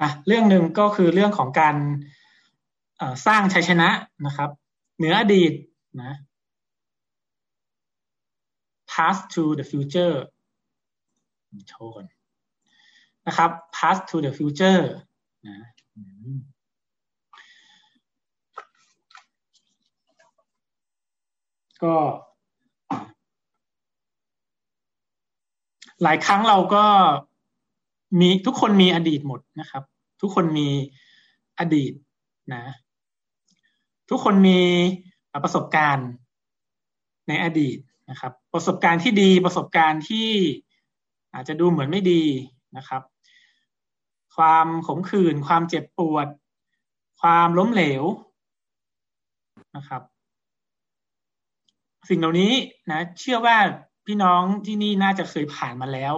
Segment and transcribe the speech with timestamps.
[0.00, 1.76] อะเรื่องหนึ่งก็คือเรื่องของการ
[3.26, 3.88] สร้างชัยชนะ
[4.26, 4.50] นะครับ
[4.96, 5.52] เหนืออดีต
[6.02, 6.12] นะ
[8.90, 10.16] past to the future
[11.68, 12.06] โชว์ก่อน
[13.26, 14.82] นะครับ past to the future
[15.46, 15.56] นะ
[21.82, 21.94] ก็
[26.02, 26.86] หลายครั้งเราก็
[28.20, 29.82] มีทุกคนมีอดีตหมดนะครับ
[30.20, 30.68] ทุกคนมี
[31.58, 31.92] อดีต
[32.54, 32.64] นะ
[34.10, 34.60] ทุกคนมี
[35.44, 36.08] ประสบการณ์
[37.28, 37.78] ในอดีต
[38.10, 40.30] นะครับ ประสบการณ์ที่ดีประสบการณ์ที่
[41.34, 42.22] อาจจะดูเหมือนไม่ดี
[42.76, 43.02] นะครับ
[44.36, 46.26] ความขมขื่นความเจ็บปวด
[47.20, 48.04] ความล้มเหลว
[49.76, 50.02] นะครับ
[52.08, 52.52] สิ่งเหล่านี้
[52.90, 53.56] นะ เชื่อว่า
[54.06, 56.14] พี่น้องที่นี่น่าจะเคยผ่านมาแล้ว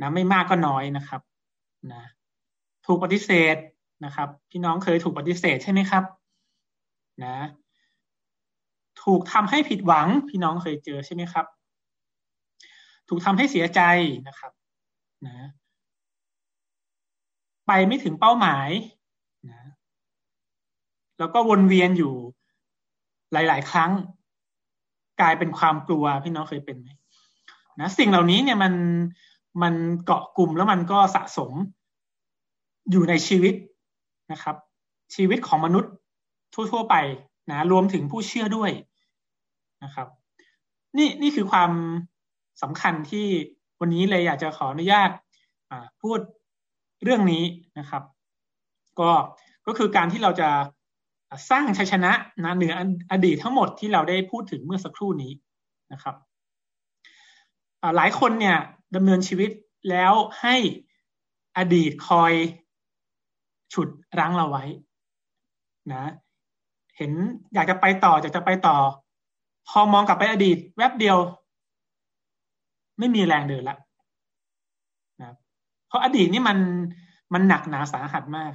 [0.00, 1.20] นะไม่มากก็น้อยนะครับ
[1.92, 2.02] นะ
[2.86, 3.56] ถูกปฏิเสธ
[4.04, 6.04] นะครับ พี่น้องเคยถูกปฏิเสธใช่ไหมครับ
[7.24, 7.36] นะ
[9.02, 11.46] ถูกทำให้ผิดหวัง พี่น้องเคยเจอใช่ไหมครับ
[13.08, 13.80] ถูกทำให้เสียใจ
[14.28, 14.52] นะครับ
[15.26, 15.48] นะ
[17.66, 18.68] ไปไม่ถึงเป้าหมาย
[19.50, 19.62] นะ
[21.18, 22.14] แล้วก็วนเวียนอยู่
[23.32, 23.90] หลาย ๆ ครั้ง
[25.20, 26.88] กลายเป็นความกลัวพี่น้องเคยเป็นไหม
[27.80, 28.72] นะสิ่งเหล่านี้เนี่ยมัน
[29.62, 29.74] มัน
[30.04, 31.52] เกาะกลุ่มแล้วมันก็สะสม
[32.90, 33.54] อยู่ในชีวิต
[34.32, 34.56] นะครับ
[35.14, 35.92] ชีวิตของมนุษย์
[36.54, 36.94] ทั่ว ๆ ไป
[37.50, 38.70] นะรวมถึงผู้เชื่อด้วย
[39.84, 40.08] นะครับ
[40.98, 41.70] นี่นี่คือความ
[42.62, 43.26] สำคัญที่
[43.80, 45.10] วันนี้เลยอยากจะขออนุญาต
[46.02, 46.18] พูด
[47.02, 47.44] เรื่องนี้
[47.78, 48.02] นะครับ
[49.00, 49.10] ก็
[49.66, 50.48] ก็คือการที่เราจะ
[51.50, 52.12] สร้างชัยชนะ
[52.44, 52.72] นะเหนือ
[53.12, 55.32] อดีตทั้งหมดที่เราได้พูดถึงเมื่อสักครู่นี้
[55.92, 56.16] นะครับ
[57.96, 58.58] หลายคนเนี่ย
[58.94, 59.50] ดำเนินชีวิต
[59.90, 60.56] แล้วให้
[61.56, 62.32] อดีตคอย
[63.72, 63.88] ฉุด
[64.18, 64.64] รั้งเราไว้
[65.92, 66.04] นะ
[66.96, 67.12] เห็น
[67.54, 68.76] อยากจะไปต่ออยากจะไปต่อ
[69.68, 71.18] พอมองกลับไปอดีต แวบเดียว
[72.98, 73.76] ไม่มีแรงเดินละ
[75.22, 75.32] นะ
[75.86, 76.58] เพราะอดีตนี่มัน
[77.32, 78.52] มันหนักหนาสาหัสมาก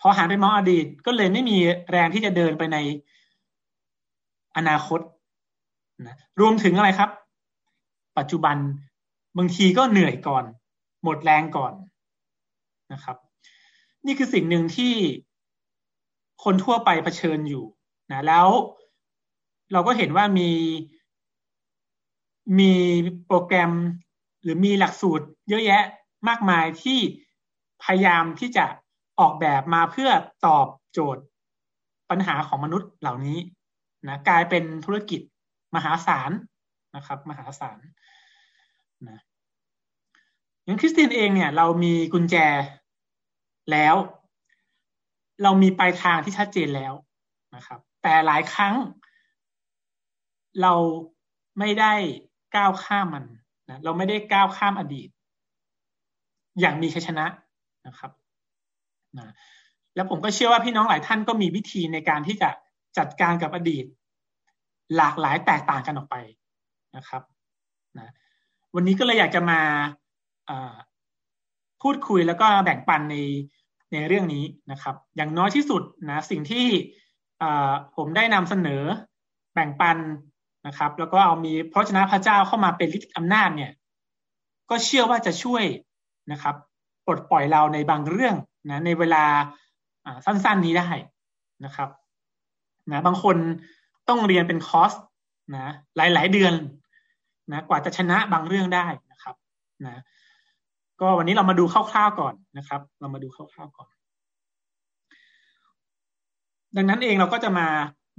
[0.00, 1.56] พอหันไปมองอดีตก็เลยไม่มี
[1.90, 2.76] แรงที่จะเดินไปใน
[4.56, 5.00] อนาคต
[6.06, 7.10] นะรวมถึงอะไรครับ
[8.18, 8.56] ปัจจุบัน
[9.38, 10.44] บางทีก็เหนื่อยก่อน
[11.02, 11.72] หมดแรงก่อน
[12.92, 13.16] นะครับ
[14.06, 14.94] นี่คือสิ่งหนึ่งที่
[16.44, 17.64] คนทั่วไปเผชิญอยู่
[18.12, 18.48] นะแล้ว
[19.72, 20.50] เราก็เห็นว่ามี
[22.58, 22.72] มี
[23.26, 23.72] โปรแกรม
[24.42, 25.82] หรือมีหลักสูตรเยอะแยะ
[26.28, 26.98] มากมายที่
[27.82, 28.64] พยายามที่จะ
[29.20, 30.10] ออกแบบมาเพื่อ
[30.46, 31.22] ตอบโจทย์
[32.10, 33.38] ปัญหาของมนุษย์เหล่านี้
[34.08, 35.20] นะกลายเป็นธุรกิจ
[35.74, 36.30] มหาศาล
[36.96, 37.78] นะครับมหาศาล
[39.08, 39.20] นะ
[40.64, 42.36] อย่างคริสเตียนเองเนี่ย เรามีกุญแจ
[43.72, 43.94] แล้ว
[45.42, 46.92] เรามีปลายทางที่ชัดเจนแล้ว
[47.56, 48.74] นะครับ แต่หลายครั้ง
[50.62, 50.74] เรา
[51.58, 51.94] ไม่ได้
[52.56, 53.24] ก้าวข้ามมัน
[53.68, 55.08] นะเราไม่ได้ก้าวข้ามอดีต
[56.60, 57.26] อย่างมีชัยชนะ
[57.86, 58.10] นะครับ
[59.18, 59.32] นะ
[59.94, 62.50] แล้วผมก็เชื่อว่าพี่น้องหลายท่านก็มีวิธีในการที่จะ
[62.98, 63.84] จัดการกับอดีต
[64.96, 66.16] หลากหลายแตกต่างกันออกไป
[66.96, 67.22] นะครับ
[67.98, 68.12] นะ
[68.74, 69.60] วันนี้ก็เลยอยากจะมา
[71.82, 73.16] พูดคุยแล้วก็แบ่งปันใน
[73.92, 76.66] ในเรื่องนี้นะครับ อย่างน้อยที่สุดนะสิ่งที่
[77.96, 78.82] ผมได้นำเสนอ
[79.54, 79.98] แบ่งปัน
[80.66, 83.72] นะครับ แล้วก็เอามีพระชนะพระเจ้าเข้ามาเป็นฤทธิ์อำนาจเนี่ย
[84.70, 85.64] ก็เชื่อว่าจะช่วย
[86.32, 86.54] นะครับ
[87.06, 88.34] ปลดปล่อยเราในบางเรื่อง
[88.70, 89.24] นะในเวลา
[90.24, 90.88] สั้นๆนี้ได้
[91.64, 91.88] นะครับ
[92.90, 93.36] นะบางคน
[94.08, 94.92] ต้องเรียนเป็นคอร์ส
[95.54, 96.54] นะหลายๆเดือน
[97.52, 99.34] นะกว่าจะชนะบางเรื่องได้นะครับ
[99.86, 100.02] นะ
[101.00, 103.88] ก็วันนี้เรามาดูคร่าวๆก่อนนะครับ เรามาดูคร่าวๆก่อน
[106.76, 107.66] ดังนั้นเองเราก็จะมา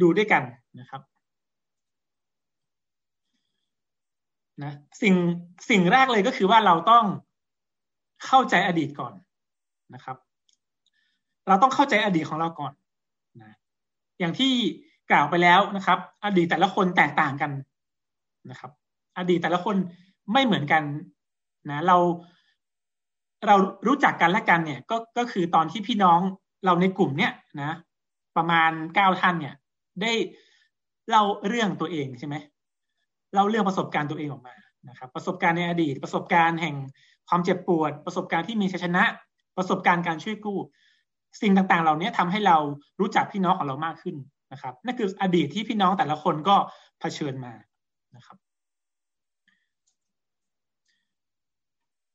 [0.02, 0.44] ดูด้วยกัน
[0.80, 1.02] นะครับ
[4.64, 5.16] นะสิ่ง
[5.70, 7.06] สิ่งแรกเลยก็คือว่าเราต้อง
[8.26, 9.14] เข้าใจอดีตก่อน
[9.94, 10.18] นะครับ
[11.48, 12.74] เราต้องเข้าใจอดีตของเราก่อน
[13.42, 13.56] นะ
[14.20, 14.52] อย่างที่
[15.12, 17.52] กล่าวไปแล้วนะครับ อดีตแต่ละคนแตกต่างกัน
[18.50, 18.72] นะครับ
[19.18, 19.76] อดีตแต่ละคน
[20.34, 20.84] ไม่เหมือนกัน
[21.70, 21.98] นะเรา
[23.48, 23.56] เรา
[23.88, 26.20] รู้จักกันและกันเนี่ย ก็ก็คือตอนที่พี่น้อง
[26.66, 27.32] เราในกลุ่มเนี่ย
[27.62, 27.78] นะ
[28.38, 29.56] ประมาณเก้าท่านเนี่ย
[30.02, 30.14] ได้
[31.10, 32.36] เล่าเรื่องตัวเองใช่ไหม
[33.34, 34.56] เล่าเรื่องประสบการณ์ตัวเองออกมา
[34.90, 36.76] นะครับ ประสบการณ์ในอดีต ประสบการณ์แห่ง
[37.30, 39.04] ความเจ็บปวด ประสบการณ์ที่มีชัยชนะ
[39.58, 40.60] ประสบการณ์การช่วยกู้
[41.42, 42.58] สิ่งต่างๆ เหล่านี้ทำให้เรา
[43.00, 44.16] รู้จักพี่น้องของเรามากขึ้น
[44.52, 46.56] นะครับนั่นคืออดีตที่พี่น้องแต่ละคนก็
[47.00, 47.54] เผชิญมา
[48.16, 48.38] นะครับ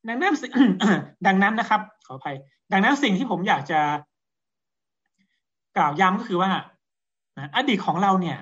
[0.08, 0.34] ดังนั้น
[1.26, 2.36] ดังนั้นนะครับ ขออภัย
[2.72, 3.80] ดังนั้นสิ่งที่ผมอยากจะ
[5.76, 6.50] กล่าวย้ำก็คือว่า
[7.56, 8.38] อดีตของเราเนี่ย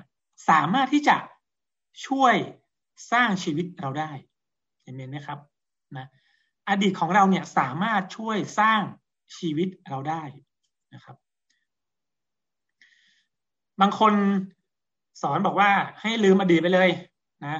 [0.49, 1.17] สามารถที่จะ
[2.07, 2.35] ช่วย
[3.11, 4.11] สร้างชีวิตเราได้
[4.83, 5.39] เห็นไหมครับ
[5.97, 6.07] นะ
[6.69, 8.81] อดีตของเราเนี่ยสามารถช่วยสร้าง
[9.37, 10.23] ชีวิตเราได้
[10.93, 11.15] นะครับ
[13.81, 14.13] บางคน
[15.21, 15.71] สอนบอกว่า
[16.01, 16.89] ให้ลืมอดีตไปเลย
[17.45, 17.57] นะ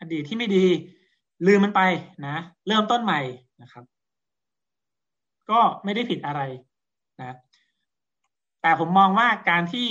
[0.00, 0.66] อดีตที่ไม่ดี
[1.46, 1.82] ลืมมันไป
[2.26, 3.20] นะ เริ่มต้นใหม่
[3.62, 3.84] นะครับ
[5.50, 6.40] ก็ไม่ได้ผิดอะไร
[7.20, 7.36] นะ
[8.62, 9.88] แต่ผมมองว่าการที่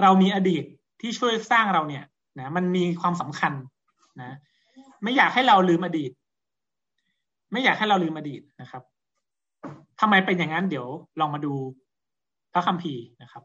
[0.00, 0.64] เรามีอดีต
[1.00, 2.04] ที่ช่วยสร้างเราเนี่ย
[2.38, 3.52] นะมันมีความสำคัญ
[4.22, 4.36] นะ
[5.02, 6.10] ไม่อยากให้เราลืมอดีต
[7.52, 8.82] ไม่อยากให้เราลืมอดีตนะครับ
[10.00, 10.86] ทำไมเป็นอย่างนั้นเดี๋ยว
[11.20, 11.54] ลองมาดู
[12.52, 13.42] พระคัมภีร์นะครับ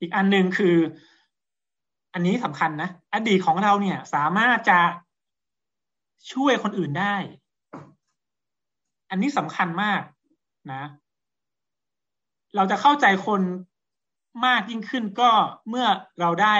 [0.00, 0.76] อีกอันหนึ่งคือ
[2.14, 4.80] อันนี้สำคัญนะ อดีตของเราเนี่ย สามารถจะ
[6.32, 7.16] ช่วยคนอื่นได้
[9.10, 10.02] อันนี้สำคัญมาก
[10.72, 10.82] นะ
[12.56, 13.42] เราจะเข้าใจคน
[14.46, 15.30] มากยิ่งขึ้นก็
[15.68, 15.86] เมื่อ
[16.20, 16.56] เราได้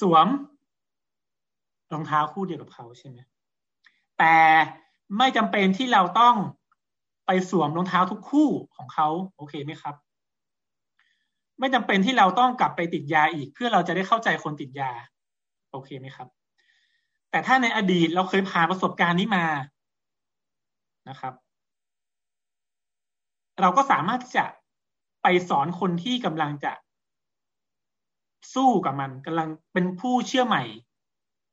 [0.00, 0.26] สวม
[1.92, 3.18] รองเท้าคู่เดียวกับเขาใช่ไหม
[4.18, 4.36] แต่
[5.18, 6.36] ไม่จำเป็นที่เราต้อง
[7.26, 9.94] ไปสวมรองเท้าทุกคู่ของเขา โอเคไหมครับ
[11.58, 14.90] ไม่จำเป็นที่เราต้องกลับไปติดยาอีก เพื่อเราจะได้เข้าใจคนติดยา
[15.72, 16.28] โอเคไหมครับ
[17.30, 19.46] แต่ถ้าในอดีตเราเคยผ่านประสบการณ์นี้มา
[21.08, 21.34] นะครับ
[23.60, 24.44] เราก็สามารถที่จะ
[25.22, 26.72] ไปสอนคนที่กำลังจะ
[28.54, 30.62] สู้กับมันกำลังเป็นผู้เชื่อใหม่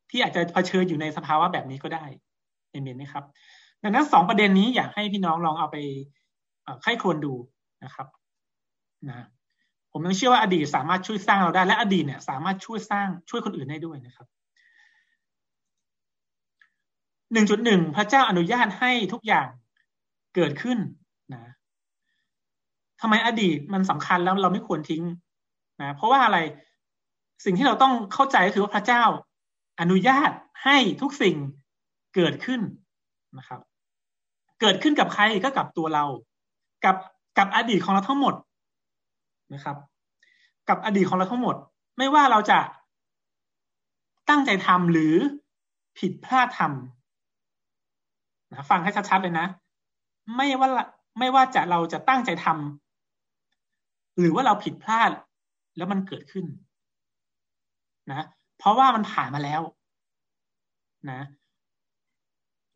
[0.09, 2.05] ที่อาจจะเผชิญอยู่ในสภาวะแบบนี้ก็ได้
[2.71, 3.23] เห็นไหมครับ
[3.83, 5.77] ดังนั้นสองประเด็นนี้อยากให้พี่น้องลองเอาไป
[6.81, 7.33] ไข้ควรดู
[7.83, 8.07] นะครับ
[9.09, 9.19] นะ
[9.97, 14.27] ผมยังเชื่อว่าอดีตสามารถช่วยสร้างเราได้ และอดีตเนี่ยสามารถช่วยสร้างช่วยคนอื่นได้ด้วยนะครับ
[17.33, 19.47] หนึ่งจุดหนึ่งพระเจ้าอนุญาตให้ทุกอย่าง
[20.35, 20.77] เกิดขึ้น
[21.33, 21.53] นะ
[23.01, 25.03] ทำไมอดีตมันสำคัญแล้วเราไม่ควรทิ้ง
[25.81, 26.37] นะเพราะว่าอะไร
[27.45, 29.03] สิ่งที่เราต้องเข้าใจก็คือว่าพระเจ้า
[29.81, 30.31] อนุญาต
[30.63, 31.35] ให้ทุกสิ่ง
[32.15, 32.61] เกิดขึ้น
[33.37, 33.61] นะครับ
[34.61, 36.05] เกิดขึ้นกับใครก็กับตัวเรา
[36.85, 36.95] กับ
[37.37, 38.35] กับอดีตของเราทั้งหมด
[39.53, 39.77] นะครับ
[40.69, 41.55] กับอดีตของเราทั้งหมด
[41.97, 42.59] ไม่ว่าเราจะ
[44.29, 45.15] ตั้งใจทำหรือ
[45.99, 49.47] ผิดพลาดทำนะฟังให้ชัดๆเลยนะ
[50.35, 50.69] ไม่ว่า
[51.19, 55.11] ไม่ว่าจะเราจะตั้งใจทำหรือว่าเราผิดพลาด
[55.77, 56.45] แล้วมันเกิดขึ้น
[58.09, 58.25] นะ
[58.57, 59.61] เพราะว่ามันผ่านมาแล้ว
[61.11, 61.21] นะ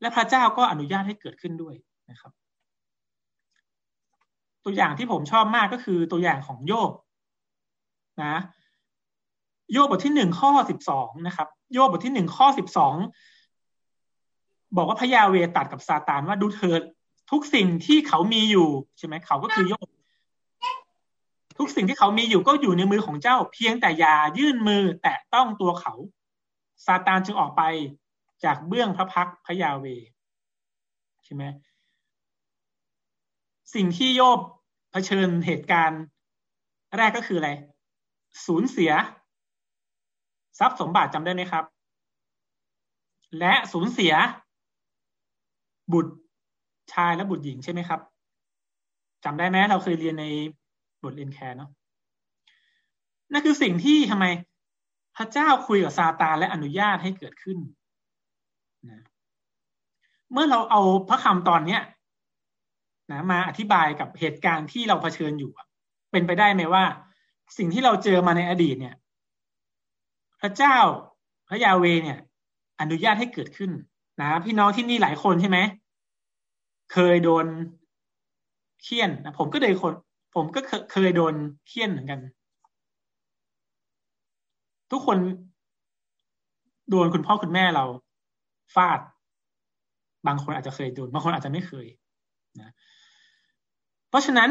[0.01, 1.75] และพระเจ้าก็อนุญาตให้เกิดขึ้นด้วย
[2.09, 2.31] นะครับ
[4.65, 6.91] ตัวอย่างที่ผมชอบมากก็คือตัวอย่างของโยบ
[8.23, 8.35] นะ
[9.71, 12.95] โยบบทที่หนึ่งข้อสิบสองนะครับ โยบบทที่หนึ่งข้อสิบสอง
[14.75, 16.81] บอกว่าพระยาเวตัดกับซาตานว่าดูเถิด
[17.31, 18.67] ทุกสิ่งที่เขามีอยู่
[18.97, 19.87] ใช่ไหมเขาก็คือโยบ
[21.57, 25.93] ทุกสิ่งที่เขามีอยู่ก็อยู่ในมือของเจ้า เพียงแต่อย่ายื่นมือแตะต้องตัวเขา
[26.85, 27.61] ซาตานจึงออกไป
[28.43, 29.85] จากเบื้องพระพักพระยาเว
[31.23, 31.43] ใช่ไหม
[33.73, 34.39] สิ่งที่โยบ
[34.91, 36.01] เผชิญเหตุการณ์
[36.97, 37.49] แรกก็คืออะไร
[38.45, 38.91] สูญเสีย
[40.59, 41.65] ทรัพย์สมบัติจำได้ไหมครับ
[43.39, 44.13] และสูญเสีย
[45.93, 46.13] บุตร
[46.93, 47.99] ชายและบุตรหญิงใช่ไหมครับ
[49.23, 50.25] จำได้ไหมเราเคยเรียนใน
[51.03, 51.69] บทเรียนแคร์เนาะ
[53.31, 54.25] นั่นคือสิ่งที่ทำไม
[55.15, 57.57] พระเจ้าคุยกับซาตานและอนุญาตให้เกิดขึ้น
[58.89, 59.01] นะ
[60.31, 61.81] เมื่อเราเอาพระคำตอนเนี้ย
[63.11, 65.51] นะมาอธิบายกับเหตุการณ์ที่เราเผชิญอยู่
[66.11, 66.83] เป็นไปได้ไหมว่า
[67.57, 68.95] สิ่งที่เราเจอมาในอดีตเนี่ย
[70.41, 70.77] พระเจ้า
[71.49, 72.19] พระยาเวเนี่ย
[72.81, 73.71] อนุญาตให้เกิดขึ้น
[74.21, 75.59] นะ พี่น้องที่นี่หลายคนใช่ไหม
[76.93, 77.45] เคยโดน
[78.83, 79.93] เคี่ยนนะผมก็เลยคน
[80.35, 80.59] ผมก็
[80.91, 81.33] เคยโดน
[81.67, 82.19] เคี่ยนเหมือนกัน
[84.91, 85.17] ทุกคน
[86.89, 87.85] โดนคุณพ่อคุณแม่เรา
[88.75, 88.99] ฟาด
[90.27, 91.87] บางคนอาจจะเคยโดนบางคนอาจจะไม่เคย
[92.61, 92.71] นะ
[94.09, 94.49] เพราะฉะนั้น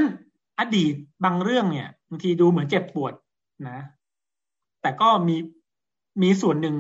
[0.61, 3.13] อดีตบางเรื่องเนี่ยบางทีดูเหมือนเจ็บปวด
[3.69, 3.79] นะ
[4.83, 5.37] แต่ก็มี
[6.23, 6.77] มีส่วนหนึ่ง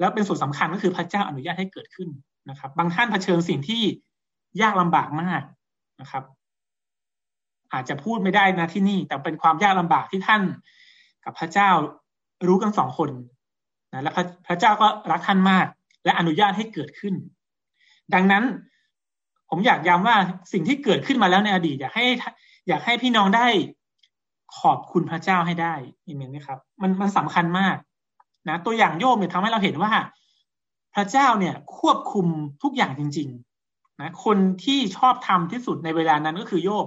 [0.00, 2.08] แล้วเป็นส่วนสำคัญก็คือพระเจ้าอนุญาตให้เกิดขึ้น
[2.50, 3.82] นะครับ บางท่านเผชิญสิ่งที่
[4.62, 5.42] ยากลำบากมาก
[6.00, 6.24] นะครับ
[7.72, 10.42] อาจจะพูดไม่ได้นะที่นี่ แต่เป็นความยากลำบากที่ท่าน
[11.24, 11.70] กับพระเจ้า
[12.46, 13.10] รู้กันสองคน
[13.92, 15.66] นะและพระพระเจ้าก็รักท่านมาก
[16.04, 17.14] และอนุญาตให้เกิดขึ้น
[18.14, 18.44] ดังนั้น
[19.50, 20.16] ผมอยากย้ำว่า
[20.52, 22.06] สิ่งที่เกิดขึ้นมาแล้วในอดีต อยากให้
[22.68, 23.46] อยากให้พี่น้องได้
[24.60, 25.74] ขอบคุณพระเจ้าให้ได้
[26.04, 27.76] เห็นไหมครับ มันมันสำคัญมาก
[28.48, 29.92] นะตัวอย่างโยมเนี่ยทำให้เราเห็นว่า
[30.94, 32.26] พระเจ้าเนี่ยควบคุม
[32.62, 33.28] ทุกอย่างจริง
[33.64, 36.86] ๆ นะ คนที่ชอบทำที่สุดในเวลานั้นก็คือโยบ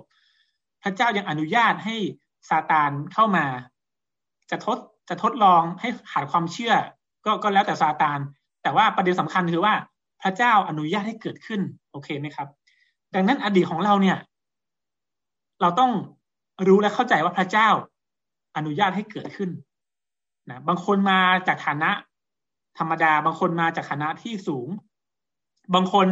[0.84, 1.96] พระเจ้ายังอนุญาตให้
[2.50, 3.46] ซาตานเข้ามา
[4.51, 4.78] จะทด
[5.10, 6.74] จะทดลองให้ขาดความเชื่อ
[7.25, 8.20] ก็ก็แล้วแต่ซาตาน
[8.63, 9.74] แต่ว่าประเด็นสำคัญคือว่า
[10.21, 11.61] พระเจ้าอนุญาตให้เกิดขึ้น
[11.91, 12.47] โอเคไหมครับ
[13.13, 14.17] ดังนั้นอดีตของเราเนี่ย
[15.61, 15.91] เราต้อง
[16.67, 17.69] รู้และเข้าใจว่าพระเจ้า
[18.57, 19.49] อนุญาตให้เกิดขึ้น
[20.49, 21.91] นะบางคนมาจากฐานะ
[22.77, 24.67] ธรรมดา บางคนมาจากฐานะที่สูง
[25.73, 26.07] บางคน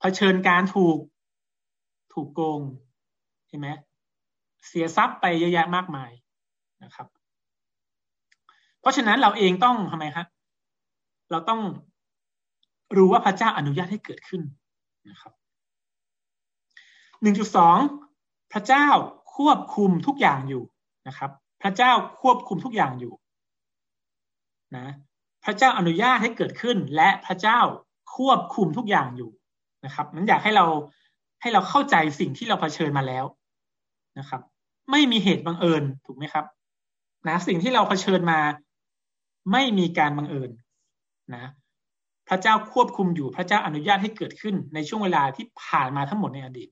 [0.00, 0.98] เผชิญการถูก
[2.12, 2.60] ถูกโกง
[3.48, 3.66] ใช่ไหม
[4.66, 6.10] เสียทรัพย์ไปเยอะแยะมากมาย
[6.82, 7.06] นะครับ
[8.80, 10.26] เพราะฉะนั้นเราเองต้องทำไมครับ
[11.30, 11.60] เราต้อง
[12.96, 14.42] รู้ว่าพระเจ้าอนุญาตให้เกิดขึ้น
[15.10, 15.32] นะครับ
[17.22, 17.78] หนึ่งจุดสอง
[18.52, 18.86] พระเจ้า
[19.36, 20.64] ควบคุมทุกอย่างอยู่
[21.08, 21.30] นะครับ
[21.62, 23.14] พระเจ้าควบคุมทุกอย่างอยู่
[24.76, 24.86] นะ
[25.44, 27.60] พระเจ้าอนุญาตให้เกิดขึ้น และพระเจ้า
[28.16, 29.30] ควบคุมทุกอย่างอยู่
[29.84, 30.66] นะครับนั้นอยากให้เรา
[31.40, 33.24] ให้เราเข้าใจสิ่งที่เราเผชิญมาแล้ว
[34.18, 34.40] นะครับ
[34.90, 36.44] ไม่มีเหตุบังเอิญถูกไหมครับ
[37.28, 38.40] นะ สิ่งที่เราเผชิญมา
[39.52, 40.50] ไม่มีการบังเอิญ
[41.34, 41.44] นะ
[42.30, 46.68] พระเจ้าควบคุมอยู่พระเจ้าอนุญาตให้เกิดขึ้นในช่วงเวลาที่ผ่านมาทั้งหมดในอดีต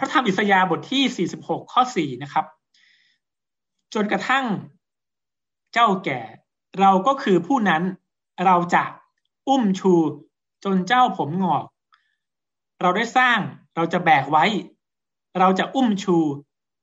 [0.00, 2.46] พระธรรมอิสยาห์บทที่ 46 ข้อ 4 นะครับ
[3.94, 4.44] จนกระทั่ง
[5.72, 6.20] เจ้าแก่
[6.80, 7.82] เราก็คือผู้นั้น
[8.46, 8.84] เราจะ
[9.48, 9.94] อุ้มชู
[10.64, 11.64] จนเจ้าผมงอก
[12.80, 13.38] เราได้สร้าง
[13.76, 14.44] เราจะแบกไว้
[15.38, 16.18] เราจะอุ้มชู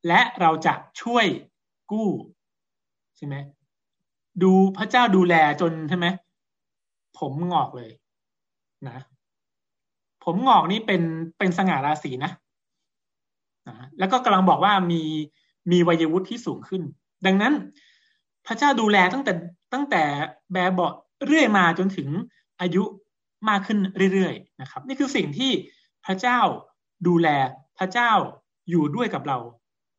[0.07, 1.25] และเราจะช่วย
[1.91, 2.09] กู้
[3.17, 3.35] ใช่ไหม
[4.43, 6.07] ดูพระเจ้าดูแลจนใช่ไหม
[7.19, 7.91] ผมงอกเลย
[8.87, 8.97] นะ
[10.23, 11.01] ผมงอกนี่เป็น
[11.37, 12.31] เป็นสง่าราศีนะ
[13.67, 15.01] นะแล้วก็กำลังบอกว่ามี
[15.71, 16.81] มีวัยวุฒิที่สูงขึ้น
[17.25, 17.53] ดังนั้น
[18.47, 19.33] พระเจ้าดูแลตั้งแต่
[19.73, 20.03] ตั้งแต่
[20.53, 20.87] แบบเบา
[21.25, 22.09] เรื่อยมาจนถึง
[22.61, 22.83] อายุ
[23.49, 23.79] มากขึ้น
[24.13, 25.51] เรื่อยๆนะครับ นี่คือสิ่งที่
[26.05, 26.39] พระเจ้า
[27.07, 27.27] ดูแล
[27.77, 28.11] พระเจ้า
[28.69, 29.37] อยู่ด้วยกับเรา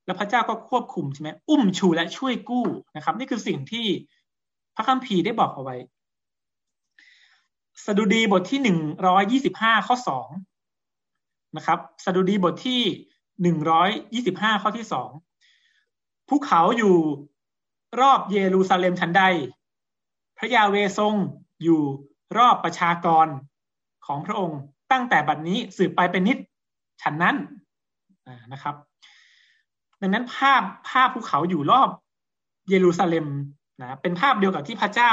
[0.06, 2.66] แล้วพระเจ้าก็ควบคุมใช่ไหมอุ้มชูและช่วยกู้
[2.96, 3.86] นะครับ นี่คือสิ่งที่
[4.78, 5.76] ระคัมภีร์ได้บอกเอาไว้
[7.84, 10.28] สดุดีบทที่หนึ่งร้อยยี่สิบห้าข้อสอง
[11.56, 12.82] นะครับ สดุดีบทที่
[13.42, 15.10] หนึ่งร้อยยี่สิบห้าข้อที่สอง
[16.28, 16.96] ภูเขาอยู่
[18.00, 19.22] รอบเยรูซาเล็มทันใด
[20.38, 21.14] พระยาเวทรง
[21.62, 21.80] อยู่
[22.38, 23.26] รอบประชากร
[24.06, 24.60] ของพระองค์
[24.92, 26.38] ตั้งแต่บัดนี้สืบไปเป็นนิด
[27.02, 27.36] ฉันนั้น
[28.52, 28.74] นะครับ
[30.00, 31.88] ดังนั้นภาพภาพภูเขาอยู่รอบ
[32.68, 33.26] เยรูซาเล็ม
[33.82, 35.12] นะเป็นภาพเดียวกับที่พระเจ้า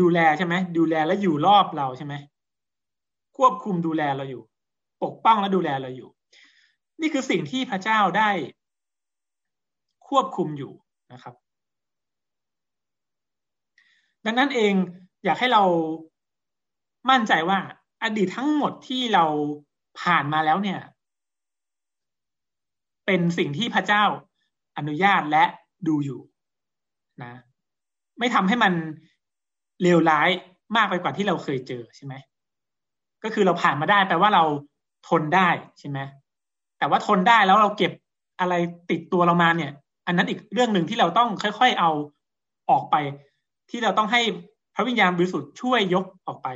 [0.00, 2.14] ดูแลใช่ไหมดูแลและอยู่รอบเราใช่ไหม
[3.36, 4.42] ควบคุมดูแลเราอยู่
[5.02, 6.08] ปกป้องและดูแลเราอยู่
[7.00, 8.30] นี่คือสิ่งที่พระเจ้าได้
[10.08, 10.72] ควบคุมอยู่
[11.12, 11.34] นะครับ
[14.24, 14.74] ดังนั้นเอง
[15.24, 15.62] อยากให้เรา
[17.10, 17.58] มั่นใจว่า
[18.02, 19.24] อดีตทั้งหมดที่เรา
[20.00, 20.80] ผ่านมาแล้วเนี่ย
[23.06, 24.04] เป็นสิ่งที่พระเจ้า
[24.76, 25.44] อนุญาตและ
[25.88, 26.20] ดูอยู่
[27.24, 27.32] นะ
[28.18, 28.72] ไม่ทำให้มัน
[29.82, 30.28] เลวร้าย
[30.76, 32.14] มากไปกว่าที่เราเคยเจอใช่ไหม
[33.24, 34.44] ก็คือเราผ่านมาได้แปลว่าเรา
[35.08, 35.98] ทนได้ใช่ไหม
[36.78, 37.92] แต่ว่าทนได้แล้วเราเก็บ
[38.40, 38.54] อะไร
[38.90, 39.72] ติดตัวเรามาเนี่ย
[40.06, 41.90] อันนั้นอีกเรื่องหนึ่งที่เราต้องค่อย ๆ เอา
[42.70, 42.96] ออกไป
[43.70, 44.20] ที่เราต้องให้
[44.74, 46.48] พระวิญญาณบริสุทธิ์ช่วยยกออกไป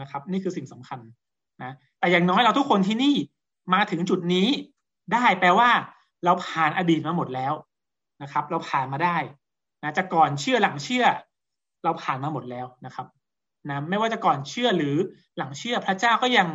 [0.00, 1.00] นะครับ นี่คือสิ่งสำคัญ
[1.62, 3.14] นะแต่อย่างน้อยเราทุกคนที่นี่
[3.74, 4.46] มาถึงจุดนี้
[5.12, 5.70] ได้แปลว่า
[6.24, 7.52] เราผ่านอดีตมาหมดแล้ว
[8.22, 9.16] นะครับ เราผ่านมาได้
[9.86, 11.04] นะจะก่อนเชื่อหลังเชื่อ
[11.84, 13.06] เราผ่านมาหมดแล้วนะครับ
[13.68, 14.96] นะไม่ว่าจะก่อนเชื่อหรือ
[15.36, 16.48] หลังเชื่อพระเจ้าก็ยัง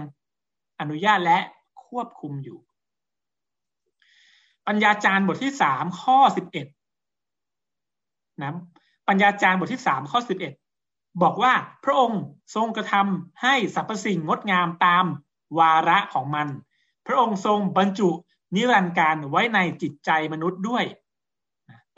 [0.80, 1.40] อนุญาตและ
[1.86, 2.60] ควบคุมอยู่
[4.68, 6.68] ปัญญาจารย์บทที่สามข้อสิบเอ็ด
[8.42, 8.54] นะ
[9.08, 10.54] ปัญญาจารย์บทที่สามข้อสิบเอ็ด
[11.22, 12.22] บอกว่าพระองค์
[12.56, 15.06] ทรงกระทำให้สรรพสิ่งงดงามตาม
[15.60, 16.48] วาระของมัน
[17.08, 18.10] พระองค์ทรงบรรจุ
[18.56, 20.86] นิรันดร์การไว้ในจิตใจมนุษย์ด้วย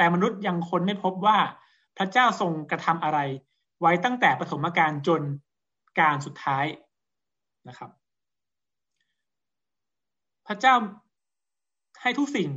[0.04, 1.38] แต่มนุษย์ยังคนไม่พบว่า
[1.98, 3.20] พระเจ้าทรงกระทำอะไร
[3.82, 5.22] ไว้ตั้งแต่ปฐมกาลจน
[6.00, 6.66] การสุดท้าย
[7.68, 7.90] นะครับ
[10.48, 10.74] พระเจ้า
[12.02, 12.50] ให้ทุกสิ่ง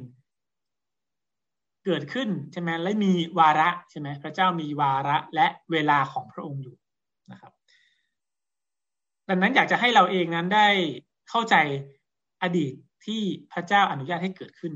[1.85, 6.77] เกิดขึ้นใช่ไหมและมีวาระใช่ไหมพระเจ้ามีวาระและเวลาของพระองค์อยู่
[7.33, 7.53] นะครับ
[9.29, 10.69] ดังนั้นอยากจะให้เราเองนั้นได้
[11.31, 11.57] เข้าใจ
[12.43, 12.73] อดีต
[13.07, 13.23] ที่
[13.53, 14.73] พระเจ้าอนุญาตให้เกิดขึ้น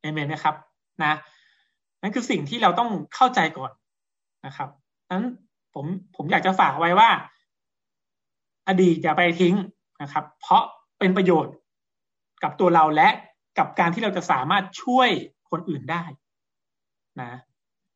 [0.00, 0.56] เอเมนนะครับ
[1.04, 1.14] นะ
[2.06, 3.72] นั่นคือสิ่งที่เราต้องเข้าใจก่อน
[4.46, 4.68] นะครับ
[5.10, 5.24] นั้น
[5.74, 5.84] ผม
[6.16, 7.10] ผมอยากจะฝากไว้ว่า
[8.68, 9.54] อดีตอย่าไปทิ้ง
[10.02, 10.62] นะครับ เพราะ
[10.98, 11.54] เป็นประโยชน์
[12.42, 13.08] กับตัวเราและ
[13.58, 15.08] กับการที่เราจะสามารถช่วย
[15.50, 16.04] คนอื่นได้
[17.20, 17.32] นะ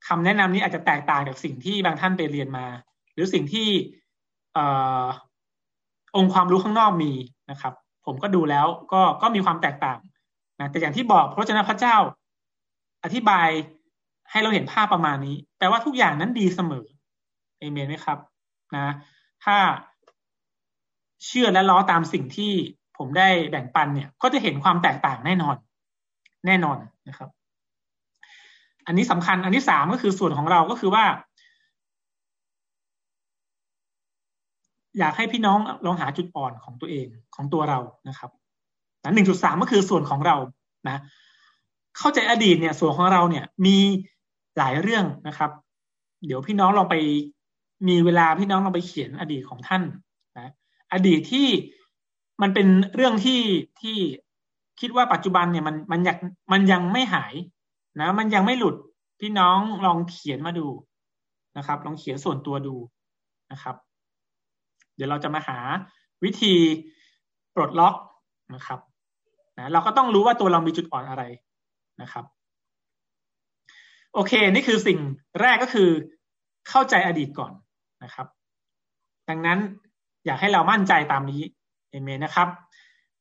[0.07, 2.67] คำแนะนำนี้อาจจะแตกต่างจากสิ่งที่บางท่านไปเรียนมา
[3.13, 3.69] หรือสิ่งที่
[4.57, 4.59] อ
[6.17, 7.13] องค์ความรู้ข้างนอกมี
[7.51, 7.75] นะครับ
[8.07, 9.99] ผมก็ดูแล้วก็ก็มีความแตกต่าง
[10.61, 11.97] นะแต่อย่างที่บอกพระเจ้าพระเจ้า
[13.05, 13.49] อธิบาย
[14.31, 16.85] ให้เราเห็นภาพประมาณนี้ แปลว่าทุกอย่างนั้นดีเสมอ
[17.59, 18.19] เอเมนไหมครับ
[18.77, 18.95] นะ
[19.45, 19.57] ถ้า
[21.27, 22.53] เชื่อและล้อตามสิ่งที่
[22.97, 25.57] ผมได้แบ่งปันเนี่ย ก็จะเห็นความแตกต่างแน่นอน
[26.47, 26.77] แน่นอน
[27.09, 27.31] นะครับ
[28.87, 31.05] อันนี้สำคัญ อันที่สามก็คือส่วนของเราก็คือว่า
[34.99, 38.31] อยากให้พี่น้องลองหาจุดอ่อนของตัวเองของตัวเรานะครับ
[39.15, 40.37] หนึ่งจุดสามก็คือส่วนของเรา
[40.89, 40.99] นะ
[41.99, 43.77] เข้าใจอดีตเนี่ย ส่วนของเราเนี่ย มี
[44.59, 45.51] หลายเรื่องนะครับ
[46.27, 46.97] เดี๋ยวพี่น้องลองไป
[47.89, 49.83] มีเวลาพี่น้องลองไปเขียนอดีตของท่าน
[50.39, 50.53] นะ
[50.93, 51.49] อดีตที่
[52.43, 53.41] มันเป็นเรื่องที่
[53.81, 53.97] ที่
[54.81, 56.17] คิดว่าปัจจุบันเนี่ยมันมันยัง
[56.53, 57.35] มันยังไม่หาย
[58.01, 58.77] นะ มันยังไม่หลุด
[59.21, 60.69] พี่น้องลองเขียนมาดู
[61.57, 62.77] นะครับ ลองเขียนส่วนตัวดู
[63.53, 63.77] นะครับ
[64.97, 65.59] เดี๋ยวเราจะมาหา
[66.25, 66.55] วิธี
[67.55, 67.95] ปลดล็อก
[68.55, 68.81] นะครับ
[69.59, 71.23] นะเราก็ต้องรู้ว่าตัวเรามีจุดอ่อนอะไร
[72.03, 72.25] นะครับ
[74.15, 74.99] โอเค นี่คือสิ่ง
[75.41, 75.89] แรกก็คือ
[76.69, 77.53] เข้าใจอดีตก่อน
[78.05, 78.27] นะครับ
[79.29, 79.59] ดังนั้น
[80.27, 81.43] อยากให้เรามั่นใจตามนี้
[81.91, 82.49] เอเมนนะครับ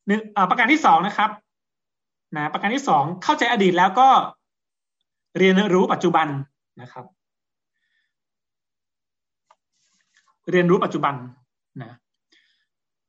[0.06, 0.20] หนึ่ง
[0.50, 1.30] ประการที่สองนะครับ
[2.36, 4.08] นะประการที่สองเข้าใจอดีตแล้วก็
[5.38, 6.28] เรียนรู้ปัจจุบัน
[6.82, 7.04] นะครับ
[10.50, 11.14] เรียนรู้ปัจจุบัน
[11.82, 11.96] นะ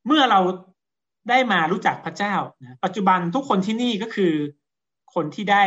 [0.08, 0.40] เมื่อเรา
[1.30, 4.34] ได้มารู้จักพระเจ้านะปัจจุบันทุกคนที่นี่ก็คือ
[5.16, 5.64] คนที่ได้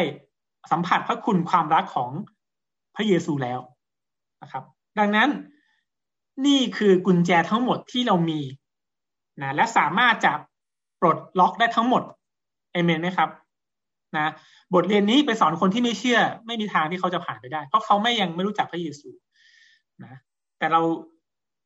[0.72, 2.10] สัมผัสพระคุณความรักของ
[2.96, 3.60] พระเยซูแล้ว
[4.42, 4.64] นะครับ
[4.98, 5.28] ดังนั้น
[6.46, 8.40] นี่คือกุญแจทั้งหมดที่เรามี
[9.42, 10.32] นะและสามารถจะ
[11.00, 12.02] ปลดล็อกได้ทั้งหมด
[12.72, 13.28] เอเมนไหมครับ
[14.16, 14.32] นะ
[14.74, 19.08] บทเรียนนี้ไปสอนคนที่ไม่เชื่อ ไม่มีทางที่เขาจะผ่านไปได้ เพราะเขาไม่ยังไม่รู้จักพระเยซู
[20.02, 20.18] นะ
[20.58, 20.80] แต่เรา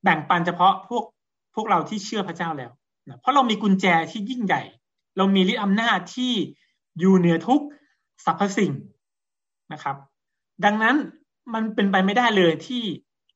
[0.04, 1.04] แบ่งปันเฉพาะพวก
[1.54, 2.70] พวกเราที่เชื่อพระเจ้าแล้ว
[3.08, 4.62] นะเพราะเรามีกุญแจที่ยิ่งใหญ่
[5.16, 6.32] เรามีฤทธิอำนาจที่
[6.98, 7.62] อยู่เหนือทุก
[8.24, 8.72] สรรพสิ่ง
[9.72, 9.96] นะครับ
[10.64, 10.96] ดังนั้น
[11.54, 12.82] มันเป็นไปไม่ได้เลยที่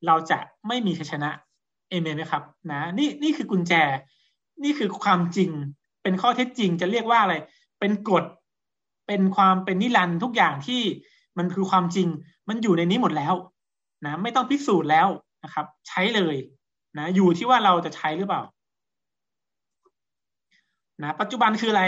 [0.06, 1.30] เราจะไม่มีชัยชนะ
[1.88, 2.42] เอเมนไหมครับ
[2.72, 3.72] นะนี่นี่คือกุญแจ
[4.64, 5.50] นี่คือความจริง
[6.02, 7.34] เป็นข้อเท็จจริงจะเรียกว่าอะไร
[7.80, 8.24] เป็นกฎ
[9.06, 10.82] เป็นความเป็นนิรันด์ทุกอย่างที่
[11.38, 12.08] มันคือความจริง
[12.48, 13.34] มันอยู่ในนี้หมดแล้ว
[14.04, 15.08] นะไม่ต้องพิสูจน์แล้ว
[15.44, 16.36] นะครับ ใช้เลย
[16.98, 18.42] นะอยู่ที่ว่าเราจะใช้หรือเปล่า
[21.02, 21.84] นะปัจจุบันคืออะไร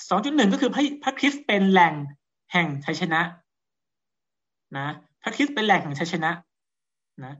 [0.00, 1.94] 2.1 ก็คือพระพระคริสต์เป็นแหล่ง
[2.52, 3.20] แห่งชัยชนะ
[4.76, 4.86] นะ
[5.22, 6.30] พระคริสต์เป็นแหล่งแห่งชัยชนะ
[7.24, 7.34] นะ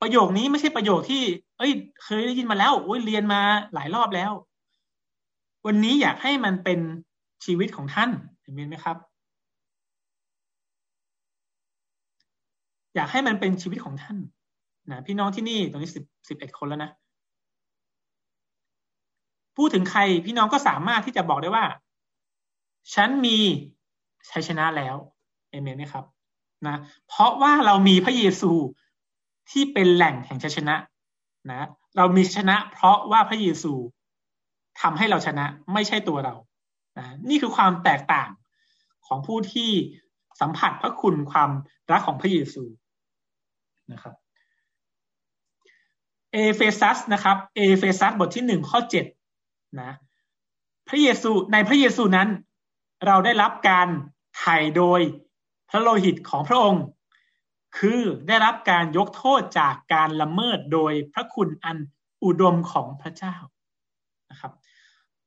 [0.00, 1.22] ประโยคนี้ไม่ใช่ประโยคที่
[1.58, 3.40] เอ้ย เคยได้ยินมาแล้วโอ้ยเรียนมา
[3.74, 4.32] หลายรอบแล้ว
[5.66, 6.80] วันนี้อยากให้มันเป็น
[7.44, 8.10] ชีวิตของท่าน
[8.42, 8.96] เห็นไหมครับ
[12.94, 14.16] อยากให้มันเป็นชีวิตของท่าน
[14.90, 16.90] นะพี่น้องที่นี่ตอนนี้สิบสิบเอ็ดคนแล้วนะ
[19.56, 21.64] พูดถึงใครพี่น้องก็สามารถที่จะบอกได้ว่า
[22.94, 23.38] ฉันมี
[24.30, 24.96] ชัยชนะแล้ว
[25.50, 26.04] เอเมนไหมครับ
[26.66, 26.76] นะ
[27.08, 28.52] เพราะว่าเรามีพระเยซู
[29.50, 30.76] ที่เป็นแหล่งแห่งชัยชนะ
[31.50, 33.72] นะเรามีชนะ เพราะว่าพระเยซู
[34.80, 36.34] ทำให้เราชนะไม่ใช่ตัวเรา
[36.98, 38.28] นะนี่คือความแตกต่าง
[39.06, 39.70] ของผู้ที่
[40.40, 41.50] สัมผัสพระคุณความ
[41.90, 42.62] รักของพระเยซู
[43.92, 44.14] นะครับ
[46.32, 49.04] เอเฟซัสนะครับเอเฟซัสบทที่หนึ่งข้อเจ็ด
[49.82, 49.90] นะ
[50.88, 52.28] พระเยซูในพระเยซูนั้น
[53.06, 53.88] เราได้รับการ
[54.36, 55.00] ไถ่โดย
[55.70, 56.84] พระโลหิตของพระองค์
[57.78, 61.78] คือได้รับการยกโทษจากการละเมิดโดยพระคุณอัน
[62.24, 63.34] อุดมของพระเจ้า
[64.30, 64.52] นะครับ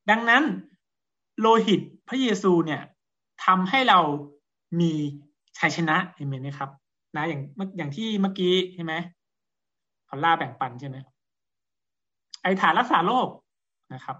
[0.09, 0.43] ดังนั้น
[1.39, 2.81] โลหิตพระเยซูเนี่ย
[3.45, 3.99] ทำให้เรา
[4.79, 4.91] มี
[5.57, 6.69] ชัยชนะเห็นไหมครับ
[7.15, 7.41] นะอย่าง
[7.77, 8.93] อย่างที่เมื่อกี้ใช่ไหม
[10.07, 10.97] พอล่าแบ่งปันใช่ไหม
[12.41, 13.27] ไอฐานรักษาโรค
[13.93, 14.17] นะครับ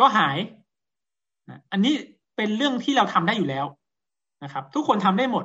[0.00, 0.36] ก็หาย
[1.72, 1.94] อันนี้
[2.36, 3.66] เป็นเรื่องที่เราทำได้อยู่แล้ว
[4.44, 5.44] นะครับ ทุกคนทำได้หมด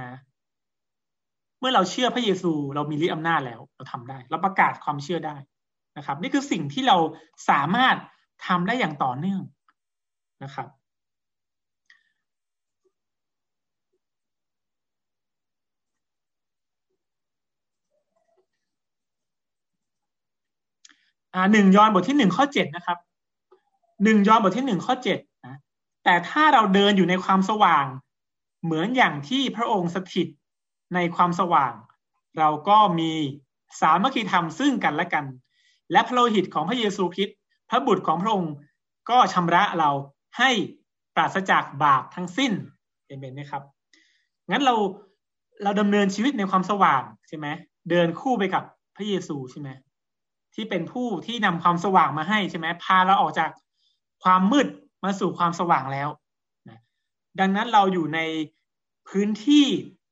[0.00, 0.10] นะ
[1.60, 5.36] เมื่อเราเชื่อพระเยซูเรามีฤทธิ์อำนาจแล้ว เราทำได้ เราประกาศความเชื่อได้
[5.96, 6.96] นะครับ นี่คือสิ่งที่เรา
[7.50, 7.96] สามารถ
[8.46, 9.40] ทำได้อย่างต่อเนื่อง
[10.44, 10.68] นะครับ
[21.34, 22.98] อ่าหนึ่งยอห์นบทที่หนึ่งข้อเจ็ดนะครับ
[24.04, 25.56] หนึ่งยอห์นบทที่หนึ่งข้อเจ็ดนะ
[26.04, 27.86] แต่ถ้าเราเดินอยู่ในความสว่าง
[28.64, 30.28] เหมือนอย่างที่พระองค์สถิต
[30.94, 31.72] ในความสว่าง
[32.38, 33.12] เราก็มี
[33.80, 35.24] สามัคคีธรรมซึ่งกันและกัน
[35.92, 37.36] และพระโลหิตของพระเยซูคริสต์
[37.70, 38.52] พระบุตรของพระองค์
[39.10, 39.90] ก็ชำระเรา
[40.38, 40.50] ให้
[41.14, 42.52] ปราศจากบาปทั้งสิ้น
[43.06, 43.62] เห็นไหมครับ
[44.50, 44.74] งั้นเรา
[45.62, 47.46] เราดำเนินชีวิตในความสว่างใช่ไหม
[47.90, 48.64] เดินคู่ไปกับ
[48.96, 49.68] พระเยซูใช่ไหม
[50.54, 53.50] ที่เป็นผู้ที่นำความสว่างมาให้ใช่ไหมพาเราออกจาก
[54.22, 54.68] ความมืด
[55.04, 56.08] มาสู่ความสว่างแล้ว
[56.68, 56.78] นะ
[57.40, 58.20] ดังนั้นเราอยู่ใน
[59.08, 59.66] พื้นที่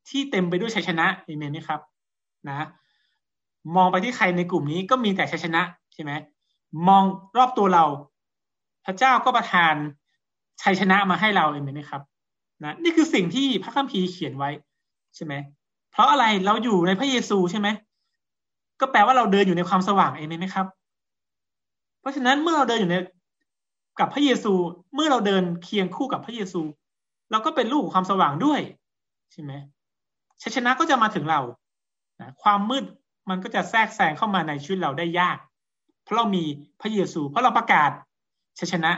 [0.08, 1.80] ที่เต็มไปด้วยชัยชนะเอเมนไหมครับ
[2.48, 2.66] นะ
[3.76, 5.62] มองไปที่ใครในกลุ่มนี้ก็มีแต่ชัยชนะ
[5.94, 6.12] ใช่ไหม
[6.88, 7.02] มอง
[7.36, 7.84] รอบตัวเรา
[8.84, 9.74] พระเจ้าก็ประทาน
[10.62, 12.02] ชัยชนะมาให้เราเองไหมครับ
[12.64, 14.50] นะนี่คือสิ่งที่พระคัมภีร์เขียนไว้
[15.16, 15.34] ใช่ไหม
[15.92, 17.68] เพราะอะไรเราอยู่ในพระเยซูใช่ไหม
[18.80, 20.66] ก็แปลว่าเราเดินอยู่ในความสว่างเองไหมครับ
[22.00, 22.96] เพราะฉะนั้นเมื่อเราเดินอยู่ใน
[23.98, 24.52] กับพระเยซู
[24.94, 26.62] เมื่อเราเดินเคียงคู่กับพระเยซู
[27.30, 28.61] เราก็เป็นลูกของความสว่างด้วย
[29.32, 29.52] ใช่ไหม
[30.42, 31.40] ชัยชนะก็จะมาถึงเรา
[32.20, 32.85] นะความมืด
[33.30, 35.38] มันก็จะแทรกแซงเข้ามาในชีวิตเราได้ยาก
[36.02, 36.44] เพราะเรามี
[36.80, 37.90] พระเยซู เพราะเราประกาศ
[38.59, 38.92] ชัยชนะ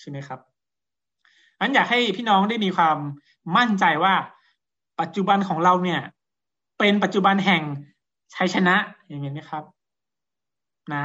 [0.00, 0.40] ใช่ไหมครับ
[1.58, 2.98] อันอยากให้พี่น้องได้มีความ
[3.56, 4.14] มั่นใจว่า
[5.00, 6.00] ปัจจุบันของเราเนี่ย
[6.78, 7.62] เป็นปัจจุบันแห่ง
[8.34, 8.74] ชัยชนะ
[9.08, 9.64] อย่างนี้นะครับ
[10.92, 11.04] นะ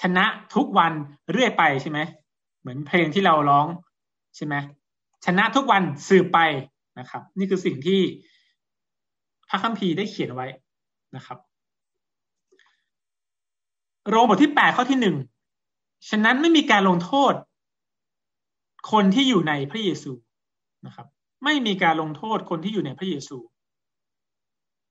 [0.00, 0.92] ชนะทุกวัน
[1.32, 1.98] เรื่อยไปใช่ไหม
[2.64, 3.66] เหมือนเพลงที่เราร้อง
[4.36, 4.54] ใช่ไหม
[5.24, 6.38] ชนะทุกวันสืบไป
[6.98, 8.00] นะครับ นี่คือสิ่งที่
[9.48, 10.46] พระคัมภีร์ได้เขียนไว้
[11.16, 11.38] นะครับ
[14.08, 15.16] โรมบทที่แปดข้อที่หนึ่ง
[16.08, 17.34] ฉะนั้นไม่มีการลงโทษ
[18.92, 20.12] คนที่อยู่ในพระเยซู
[20.86, 21.06] นะครับ
[21.44, 23.36] ไม่มีการลงโทษคนที่อยู่ในพระเยซู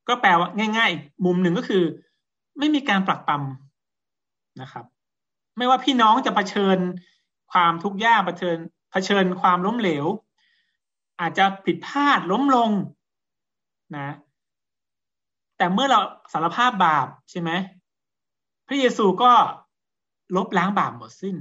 [0.08, 1.84] ก็แปลว่าง่าย ๆ มุมหนึ่งก็คือ
[2.60, 4.86] ไม่มีการปรักปรำนะครับ
[5.58, 6.78] ไม่ว่าพี่น้องจะะเผชิญ
[7.54, 8.58] ความทุกข์ยากเผชิญ
[8.92, 10.06] เผชิญความล้มเหลว
[11.20, 12.72] อาจจะผิดพลาดล้มลง
[13.96, 14.16] นะ
[15.58, 16.00] แต่เมื่อเรา
[16.34, 17.52] สารภาพบาปใช่ไหม
[18.68, 19.32] พระเยซูก็
[20.36, 21.36] ลบล้างบาปหมดสิ้น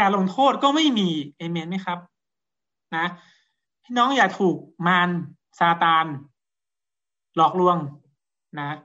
[0.00, 1.98] การลงโทษก็ไม่มีเอเมนไหมครับ
[2.96, 3.06] นะ
[3.82, 5.08] พี่น้องอย่าถูกมาร
[5.58, 6.06] ซาตาน
[7.36, 7.76] หลอกลวง
[8.58, 8.76] นะ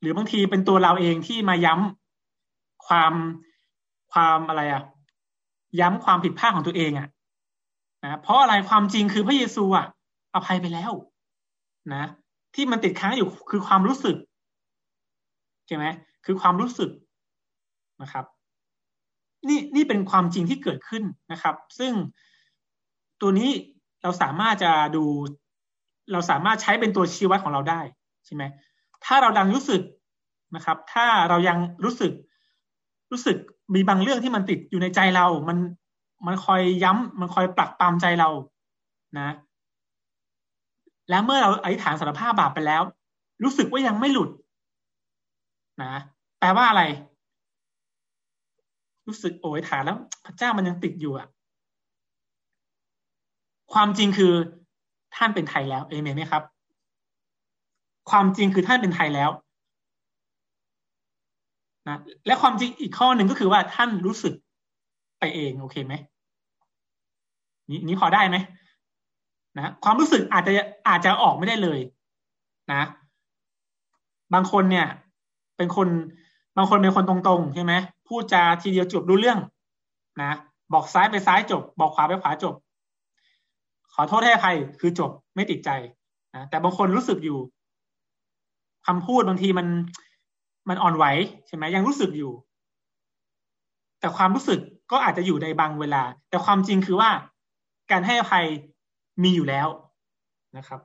[0.00, 3.14] หรือบางทีเป็นตัวเราเองที่มาย้ำความ
[4.12, 4.82] ความอะไรอะ
[5.80, 7.08] ย้ำความผิดพลาดของตัวเองอะ
[8.02, 9.86] นะเพราะอะไรความจริงคือพระเยซูอะ
[10.34, 10.92] อภัยไปแล้ว
[11.94, 12.04] นะ
[12.54, 14.16] ที่มันติดค้างอยู่คือความรู้สึก
[15.66, 15.84] ใช่ไหม
[16.24, 16.90] คือความรู้สึก
[18.02, 18.24] นะครับ
[19.48, 21.92] นี่นี่เป็นความจริงที่เกิดขึ้นนะครับ ซึ่ง
[23.20, 23.50] ตัวนี้
[24.02, 25.04] เราสามารถจะดู
[26.12, 27.80] เราสามารถใช้เป็นตัวชี้วัดของเราได้
[28.26, 28.42] ใช่ไหม
[29.04, 29.82] ถ้าเราดังรู้สึก
[30.56, 32.12] นะครับ ถ้าเรายังรู้สึก
[33.10, 33.36] รู้สึก
[33.74, 35.58] มีบางเรื่องที่มันติดอยู่ในใจเรา มัน
[36.26, 38.28] มันคอยย้ำมันคอยปลักปามใจเรา
[39.18, 39.30] นะ
[41.10, 42.82] แล้วเมื่อเราอธิษฐานสารภาพบาปไปแล้ว
[43.42, 44.30] รู้สึกว่ายังไม่หลุด
[45.82, 45.94] นะ
[46.38, 46.82] แปลว่าอะไร
[49.06, 51.28] รู้สึกโอยฐานแล้ว พระเจ้ามันยังติดอยู่อะ
[53.72, 54.32] ความจริงคือ
[55.16, 56.42] ท่านเป็นไทยแล้ว เอเมนไหมครับ
[58.10, 59.30] ความจริงคือท่านเป็นไทยแล้ว
[61.88, 64.34] นะและความจริงอีกข้อหนึ่งก็คือว่าท่านรู้สึก
[65.18, 65.94] ไปเองโอเคไหม
[67.70, 68.36] นี้นี้พอได้ไหม
[69.56, 70.52] นะความรู้สึกอาจจะ
[70.88, 71.80] อาจจะออกไม่ได้เลย
[72.72, 72.82] นะ
[74.34, 74.86] บางคนเนี่ย
[75.56, 75.88] เป็นคน
[76.56, 77.72] บางคนเป็นคนตรงๆใช่ไหม
[78.08, 79.38] พูดจาทีเดียวจบรู้เรื่อง
[80.20, 80.38] นะ
[80.72, 82.54] บอกซ้ายไปซ้ายจบ บอกขวาไปขวาจบ
[83.94, 85.70] ขอโทษให้ใครคือจบไม่ติดใจ
[86.34, 87.38] นะแต่บางคนรู้สึกอยู่
[88.86, 89.66] คำพูดบางทีมัน
[90.68, 91.04] มันอ่อนไหว
[91.46, 92.32] ใช่ไหมยังรู้สึกอยู่
[94.00, 94.60] แต่ความรู้สึก
[94.92, 97.10] ก็อาจจะอยู่ในบางเวลา แต่ความจริงคือว่า
[97.90, 98.46] การให้อภัย
[99.22, 99.68] มีอยู่แล้ว
[100.56, 100.80] นะครับ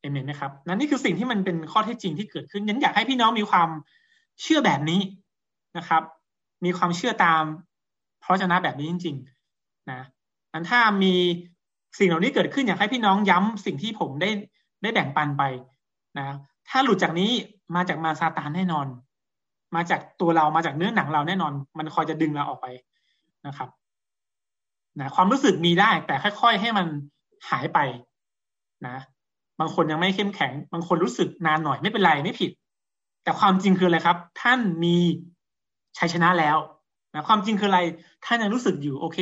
[0.00, 3.68] เอเมนนะครับนั่นนี่คือสิ่งที่มันเป็นข้อเท็จจริงที่เกิดขึ้นยันอยากให้พี่น้องมีความ
[4.42, 5.00] เชื่อแบบนี้
[5.78, 6.02] นะครับ
[6.64, 7.42] มีความเชื่อตาม
[8.20, 9.16] เพราะชนะแบบนี้จริง
[9.52, 10.00] ๆ นะ
[10.52, 11.14] นั้นถ้ามี
[11.98, 14.30] สิ่งเหล่านี้เกิดขึ้นอยากให้พี่น้องย้ำสิ่งที่ผมได้
[14.82, 15.42] ได้แบ่งปันไป
[16.18, 16.26] นะ
[16.68, 17.30] ถ้าหลุดจากนี้
[17.76, 18.86] มาจากมาซาตานแน่นอน
[19.76, 22.66] มาจากตัวเรามาจากเนื้อหนังเราแน่นอน มันคอยจะดึงเราออกไป
[23.46, 23.68] นะครับ
[24.98, 26.86] นะความรู้สึกมีได้ แต่ค่อยๆให้มัน
[27.50, 27.78] หายไป
[28.86, 28.96] นะ
[29.60, 32.50] บางคนยังไม่เข้มแข็ง บางคนรู้สึกนานหน่อยไม่เป็นไรไม่ผิด
[33.24, 34.96] แต่ความจริงคืออะไรครับ ท่านมี
[35.98, 36.56] ชัยชนะแล้ว
[37.14, 37.80] นะความจริงคืออะไร
[38.24, 39.18] ท่านยังรู้สึกอยู่โอเค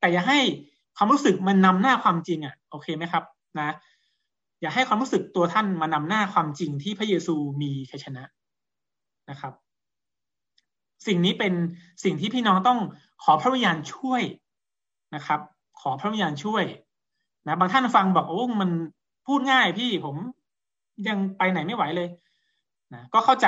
[0.00, 0.38] แต่อย่าให้
[0.96, 3.24] ความรู้สึกมันนำหน้าความจริงอะ โอเคไหมครับ
[3.58, 3.74] นะ
[4.62, 8.22] อย่าให้ความรู้สึกตัวท่านมานำหน้าความจริงที่พระเยซูมีชัยชนะ
[9.30, 9.52] นะครับ
[11.06, 11.52] สิ่งนี้เป็น
[12.04, 12.78] สิ่งที่พี่น้องต้อง
[13.24, 14.22] ขอพระวิญญาณช่วย
[15.14, 15.40] นะครับ
[15.80, 16.64] ขอพระวิญญาณช่วย
[17.46, 18.70] นะบางท่านฟังบอกโอ้มัน
[19.26, 20.16] พูดง่ายพี่ผม
[21.08, 22.08] ยังไปไหนไม่ไหวเลย
[22.94, 23.46] นะก็เข้าใจ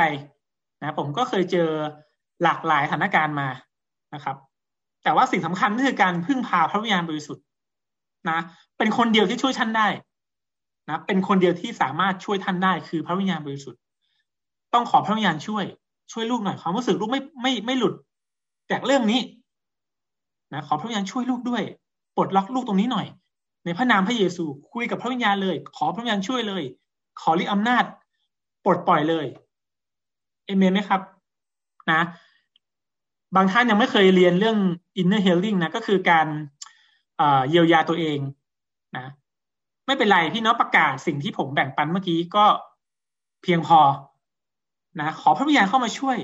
[0.83, 1.69] นะผมก็เคยเจอ
[2.43, 3.49] หลากหลายสถานการณ์มา
[4.15, 4.37] นะครับ
[5.05, 7.45] แต่ว่าสิ่งสำคัญก็คือการพึ่งพาพระวิญญาณบริสุทธิ์
[8.31, 8.39] นะ
[8.79, 9.89] เป็นคนเดียวที่ช่วยท่านได้
[10.89, 13.81] นะเป็นคนเดียวที่สามารถช่วยท่านได้คือพระวิญญาณบริสุทธิ์
[14.75, 15.65] ต้องขอพระวิญญาณช่วย
[16.13, 17.95] ช่วยลูกหน่อยความรู้สึกลูกไม่ไม่ไม่หลุด
[18.71, 19.21] จากเรื่องนี้
[20.53, 21.63] นะขอพระวิญญาณช่วยลูกด้วย
[22.17, 23.07] ปลดล็อกลูกตรงนี้หน่อย
[23.65, 26.63] ในพระนามพระเยซูคุยกับพระวิญญาณเลย ขอพระวิญญาณช่วยเลย
[27.21, 27.85] ขอฤทธิอำนาจ
[28.65, 29.27] ปลดปล่อยเลย
[30.45, 31.01] เอเมนไหมครับ
[31.93, 32.01] นะ
[33.37, 34.59] บางท่านยังไม่เคยเรียนเรื่อง
[35.01, 36.27] inner healing นะก็คือการ
[37.51, 38.19] เยียวยาตัวเอง
[38.97, 39.07] นะ
[39.87, 42.45] ไม่เป็นไรพี่น้องประกาศสิ่งที่ผมแบ่งปันเมื่อกี้ก็
[43.43, 43.81] เพียงพอ
[45.01, 46.19] นะขอพระวิญญาณเข้ามาช่วย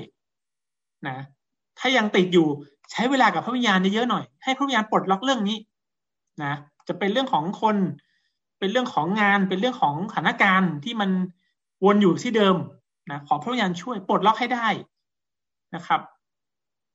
[1.07, 1.17] นะ
[1.79, 2.47] ถ้ายังติดอยู่
[2.91, 5.57] ใช้เวลากับพระวิญญาณเยอะหน่อยให้พระวิญญาณปลดล็อกเรื่องนี้
[6.43, 6.53] นะ
[6.87, 7.75] จะเป็นเรื่องของคน
[8.59, 11.09] เป็นเรื่องของงาน เป็นเรื่องของสถานการณ์ที่มัน
[11.85, 12.55] วนอยู่ที่เดิม
[13.11, 14.67] นะขอพระวิญญาณช่วยปลดล็อกให้ได้
[15.75, 16.01] นะครับ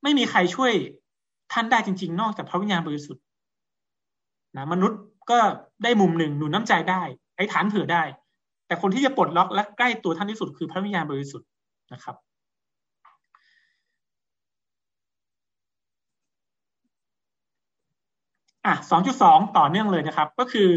[0.02, 0.72] ไม่มีใครช่วย
[1.52, 3.22] ท่านได้จริง ๆ นอกจากพระวิญญาณบริสุทธิ์
[4.56, 5.38] นะมนุษย์ ก็
[5.82, 7.02] ได้มุมหนึ่งหนุนน้าใจได้
[7.36, 8.02] ไอ้ฐานเผื่อได้
[8.66, 11.48] แต่คนที่จะปลดล็อกและใกล้ตัวท่านที่สุดคือพระวิญญาณบริสุทธิ์
[11.92, 12.16] นะครับ
[18.66, 20.68] อะสองจุดสองต่อเนื่องเลยนะครับ ก็คือ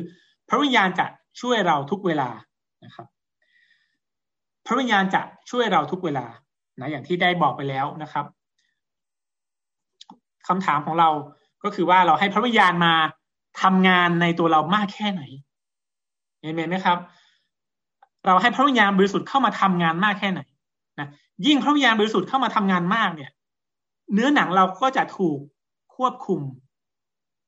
[0.49, 1.05] พระวิญญาณจะ
[1.41, 2.29] ช่วยเราทุกเวลา
[2.85, 3.07] นะครับ
[4.65, 6.25] พระวิญญาณจะช่วยเราทุกเวลา
[6.79, 8.25] นะอย่างที่ได้บอกไปแล้วนะครับ
[10.47, 11.09] คำถามของเรา
[11.63, 12.93] ก็คือว่าเราให้พระวิญญาณมา
[13.61, 15.21] ทำงานในตัวเรามากแค่ไหน
[16.41, 16.97] เห็นไหมครับ
[18.25, 20.41] เราให้พระวิญญาณบริสุทธิ์เข้ามาทำงานมากแค่ไหน
[20.99, 21.07] นะ
[21.45, 23.31] ยิ่งพระวิญญาณบริสุทธิ์เข้ามาทำงานมากเนี่ย
[24.13, 25.37] เนื้อหนังเราก็จะถูก
[25.95, 26.41] ควบคุม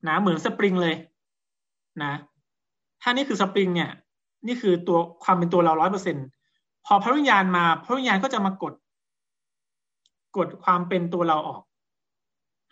[0.08, 0.94] นะเหมือนสปริงเลย
[2.02, 2.12] นะ
[3.02, 3.90] ถ้านี่คือสปริงเนี่ย
[4.46, 6.16] นี่คือตัวความเป็นตัวเราร้อยเปอร์เซ็น
[6.86, 8.74] พอพระวิญญาณมา พระวิญญาณก็จะมากด
[10.36, 11.62] กดความเป็นตัวเราออก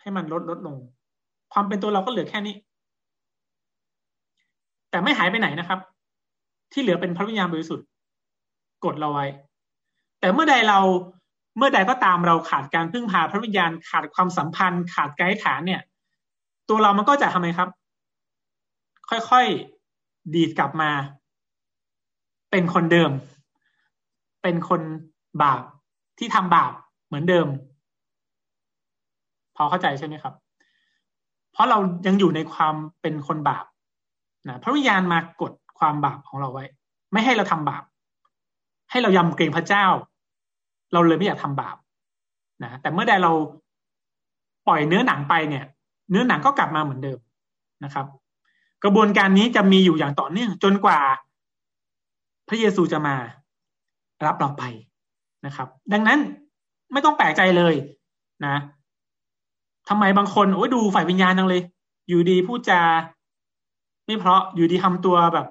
[0.01, 0.75] ให้มันลดลดลง
[1.53, 2.55] ความเป็นตัวเราก็เหลือแค่นี้
[4.91, 5.79] แต่ไม่หายไปไหนนะครับ
[6.71, 7.87] ที่เหลือเป็นพระวิญญาณบริสุทธิ์
[8.85, 9.25] กดเราไว้
[10.19, 10.79] แต่เมื่อใดเรา
[11.57, 15.81] เมื่อใดก็ตามเราขาดการพึ่งพาพระวิญญาณขาดความสัมพันธ์ ขาดไกด์ฐานเนี่ย
[16.69, 17.69] ตัวเรามันก็จะทำไมครับ
[19.09, 20.91] ค่อยๆดีดกลับมา
[22.51, 23.11] เป็นคนเดิม
[24.43, 24.81] เป็นคน
[25.41, 25.61] บาป
[26.19, 26.71] ที่ทำบาป
[27.07, 27.47] เหมือนเดิม
[29.55, 30.33] พอเข้าใจใช่ไหมครับ
[31.51, 31.77] เพราะเรา
[32.07, 33.65] ยังอยู่ในความเป็นคนบาป
[34.47, 36.65] นะพระวิญญาณมากดความบาปของเราไว้
[37.11, 37.83] ไม่ให้เราทำบาป
[38.91, 39.85] ให้เรายำเกรงพระเจ้า
[40.93, 41.77] เราเลยไม่อยากทำบาป
[42.63, 43.31] นะแต่เมื่อใดเรา
[44.67, 45.65] ปล่อยเนื้อหนังไปเนี่ย
[46.09, 47.19] เนื้อหนังก็กลับมาเหมือนเดิม
[47.83, 48.05] นะครับ
[48.83, 50.99] กระบวนการนี้จะมีอยู่อย่างต่อเนื่องจนกว่า
[52.47, 53.15] พระเยซูจะมา
[54.25, 54.63] รับเราไป
[55.45, 56.19] นะครับ ดังนั้น
[56.91, 57.75] ไม่ต้องแปลกใจเลย
[58.45, 58.55] นะ
[59.89, 61.61] ทำไมบางคนโอ้ยดูฝ่ายวิญญาณจังเลย
[62.07, 62.81] อยู่ดีพูดจา
[64.11, 65.47] ไม่เพราะอยู่ดีทำตัวแบบ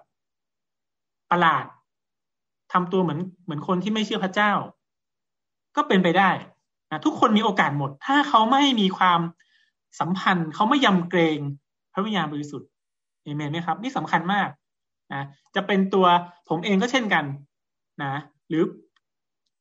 [1.31, 1.64] ประหลาด
[2.73, 4.53] ทำตัวเหมือนเหมือนคนที่ไม่เชื่อพระเจ้า
[5.77, 6.31] ก็เป็นไปได้
[6.90, 9.20] นะทุกคนมีโอกาสหมด ถ้าเขาไม่มีความ
[10.01, 11.38] สัมพันธ์ เขาไม่ยำเกรง
[11.92, 12.68] พระวิญญาณบริสุทธิ์
[13.23, 14.49] เอเมนไหมครับ นี่สำคัญมาก
[15.12, 16.07] นะจะเป็นตัว
[16.49, 17.25] ผมเองก็เช่นกัน
[18.03, 18.14] นะ
[18.49, 18.62] หรือ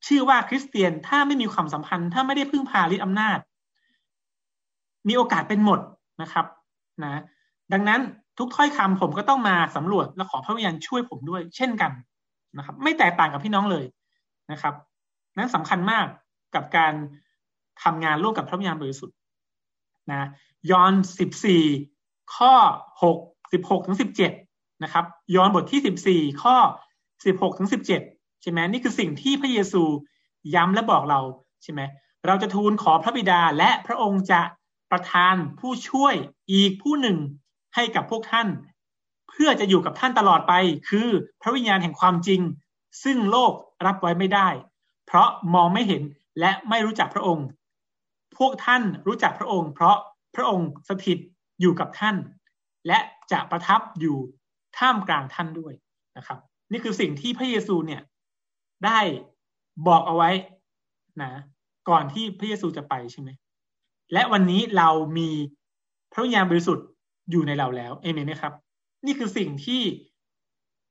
[0.08, 3.40] ชื่อว่าคริสเตียนถ้าไม่มีความสัมพันธ์ ถ้าไม่ได้พึ่งพาฤทธิอำนาจ
[5.08, 5.80] มีโอกาสเป็นหมด
[6.22, 6.46] นะครับ
[7.04, 7.22] นะ
[7.74, 8.02] ดังนั้น
[8.40, 11.92] ทุกถ้อยคำผมก็ต้องมาสำรวจและขอพระวิญญาณช่วยผมด้วย เช่นกัน
[12.58, 13.86] นะครับ ไม่แตกต่างกับพี่น้องเลย
[14.52, 14.74] นะครับ
[15.38, 16.06] นั้นสำคัญมาก
[16.56, 16.94] กับการ
[17.84, 19.16] ทำงานร่วมกับพระวิญญาณบริสุทธิ์
[20.12, 20.28] นะ
[20.72, 21.64] ยอห์นสิบสี่
[22.36, 22.54] ข้อ
[23.04, 23.18] หก
[23.54, 24.32] สิบหกถึงสิบเจ็ด
[24.84, 26.56] นะครับ ยอห์นบทที่สิบสี่ข้อ
[27.26, 28.02] สิบหกถึงสิบเจ็ด
[28.42, 29.84] ใช่ไหมนี่คือสิ่งที่พระเยซู
[30.56, 31.20] ย้ำและบอกเรา
[31.64, 31.82] ใช่ไหม
[32.26, 34.42] เราจะทูลขอพระบิดาและพระองค์จะ
[34.92, 36.16] ประทานผู้ช่วย
[36.52, 37.18] อีกผู้หนึ่ง
[37.76, 38.48] ให้กับพวกท่าน
[39.30, 40.54] เพื่อจะอยู่กับท่านตลอดไป
[40.90, 41.08] คือ
[41.42, 42.42] พระวิญญาณแห่งความจริง
[43.04, 43.54] ซึ่งโลก
[43.86, 44.48] รับไว้ไม่ได้
[45.08, 46.04] เพราะมองไม่เห็น
[46.40, 47.48] และไม่รู้จักพระองค์
[48.38, 49.98] พวกท่านรู้จักพระองค์ เพราะ
[50.36, 51.18] พระองค์สถิต
[51.62, 52.16] อยู่กับท่าน
[52.88, 53.00] และ
[53.32, 54.18] จะประทับอยู่
[54.78, 55.74] ท่ามกลางท่านด้วย
[56.18, 56.40] นะครับ
[56.72, 58.02] นี่คือสิ่งที่พระเยซูเนี่ย
[58.86, 59.00] ได้
[59.88, 60.30] บอกเอาไว้
[61.22, 61.32] นะ
[61.90, 63.30] ก่อนที่พระเยซูจะไปใช่ไหม
[64.14, 65.30] และวันนี้เรามี
[66.12, 66.88] พระวิญญาณบริสุทธิ์
[67.32, 68.54] อยู่ในเราแล้วเอเมนไหมครับ
[69.06, 69.82] นี่คือสิ่งที่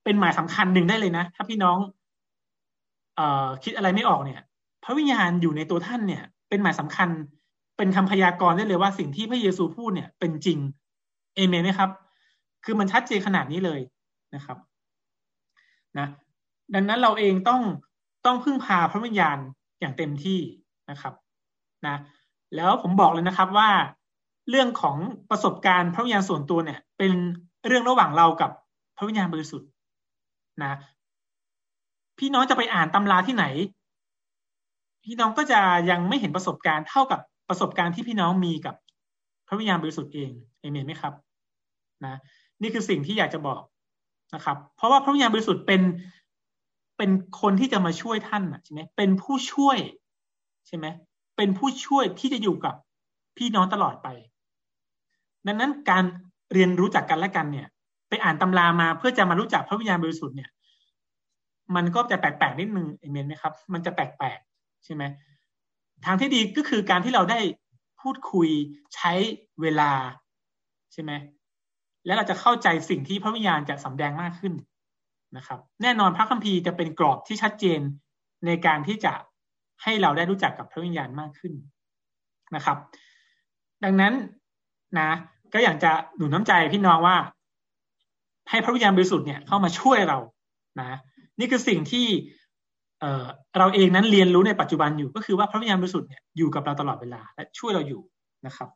[0.05, 1.79] เป็นหมายสำคัญหนึ่งได้เลยนะ ถ้าพี่น้อง
[3.17, 4.41] เออคิดอะไรไม่ออกเนี่ย
[4.85, 7.09] พระวิญญาณอยู่ในตัวท่านเนี่ย เป็นหมายสำคัญ
[7.77, 10.59] เป็นคำพยากรณ์ได้เลยว่าสิ่งที่พระเยซูพูดเนี่ย เป็นจริง
[11.37, 11.91] เอเมนไหมครับ
[12.65, 13.81] คือมันชัดเจนขนาดนี้เลย
[14.35, 14.59] นะครับ
[15.99, 16.07] นะ
[16.75, 17.63] ดังนั้นเราเองต้อง
[18.27, 19.39] ต้องพึ่งพาพระวิญญาณ
[19.81, 20.41] อย่างเต็มที่
[20.91, 21.15] นะครับ
[21.87, 21.97] นะ
[22.57, 23.69] แล้วผมบอกเลยนะครับว่า
[24.51, 24.97] เรื่องของ
[25.31, 27.13] ประสบการณ์พระวิญญาณส่วนตัวเนี่ย เป็น
[27.67, 28.51] เรื่องระหว่างเรากับ
[28.97, 29.69] พระวิญญาณบริสุทธิ์
[30.63, 30.73] นะ
[32.19, 33.45] พี่น้องจะไปอ่านตำราที่ไหน
[35.05, 38.75] พี่น้องก็จะยังไม่เห็นประสบการณ์เท่ากับประสบการณ์ที่พี่น้องมีกับ
[39.49, 40.31] พระวิญญาณบริสุทธิ์เอง
[40.61, 41.15] เอเมนไหมครับ
[42.05, 42.15] นะ
[42.63, 43.63] นี่คือสิ่งที่อยากจะบอก
[44.35, 45.83] นะครับ เพราะว่าพระวิญญาณบริสุทธิ์เป็น
[46.99, 49.79] เป็นคนที่จะมาช่วยท่านใช่ไหมเป็นผู้ช่วย
[50.67, 50.87] ใช่ไหม
[51.37, 52.75] เป็นผู้ช่วยที่จะอยู่กับ
[53.37, 54.09] พี่น้องตลอดไป
[55.49, 56.05] ดังนั้นการ
[56.53, 57.69] เรียนรู้จักกันและกันเนี่ย
[58.09, 60.51] ไปอ่านตำรามาเพื่อจะมารู้จักพระวิญญาณบริสุทธิ์เนี่ย
[61.77, 65.03] มันก็จะแปลกๆนิดนึงเอเมนไหมครับ มันจะแปลกๆใช่ไหม
[66.05, 67.41] ทางที่ดีก็คือการที่เราได้
[68.01, 68.49] พูดคุย
[68.95, 69.13] ใช้
[69.61, 69.93] เวลา
[70.93, 71.13] ใช่ไหม
[72.07, 74.55] แล้วเราจะเข้าใจสิ่งที่พระวิญญาณจะสำแดงมากขึ้น
[75.37, 77.81] นะครับ แน่นอนพระคัมภีร์จะเป็นกรอบที่ชัดเจน
[78.47, 79.13] ในการที่จะ
[79.83, 81.53] ให้เราได้รู้จักกับพระวิญญาณมากขึ้น
[82.57, 82.79] นะครับ
[83.85, 84.15] ดังนั้น
[84.99, 85.11] นะ
[85.55, 87.17] ก็อยากจะหนุนน้ำใจพี่น้องว่า
[88.51, 90.19] ให้พระวิญญาณบริสุทธิ์เนี่ยเข้ามาช่วยเรา
[90.81, 90.99] นะ
[91.39, 92.07] นี่คือสิ่งที่
[93.01, 98.03] เเราเองนั้นเรียนรู้ในปัจจุบันอยู่ก็คือว่าพระวิญญาณบริสุทธิ์เนี่ยอยู่กับเราตลอดเวลาและช่วยเราอยู่
[98.47, 98.69] นะครับ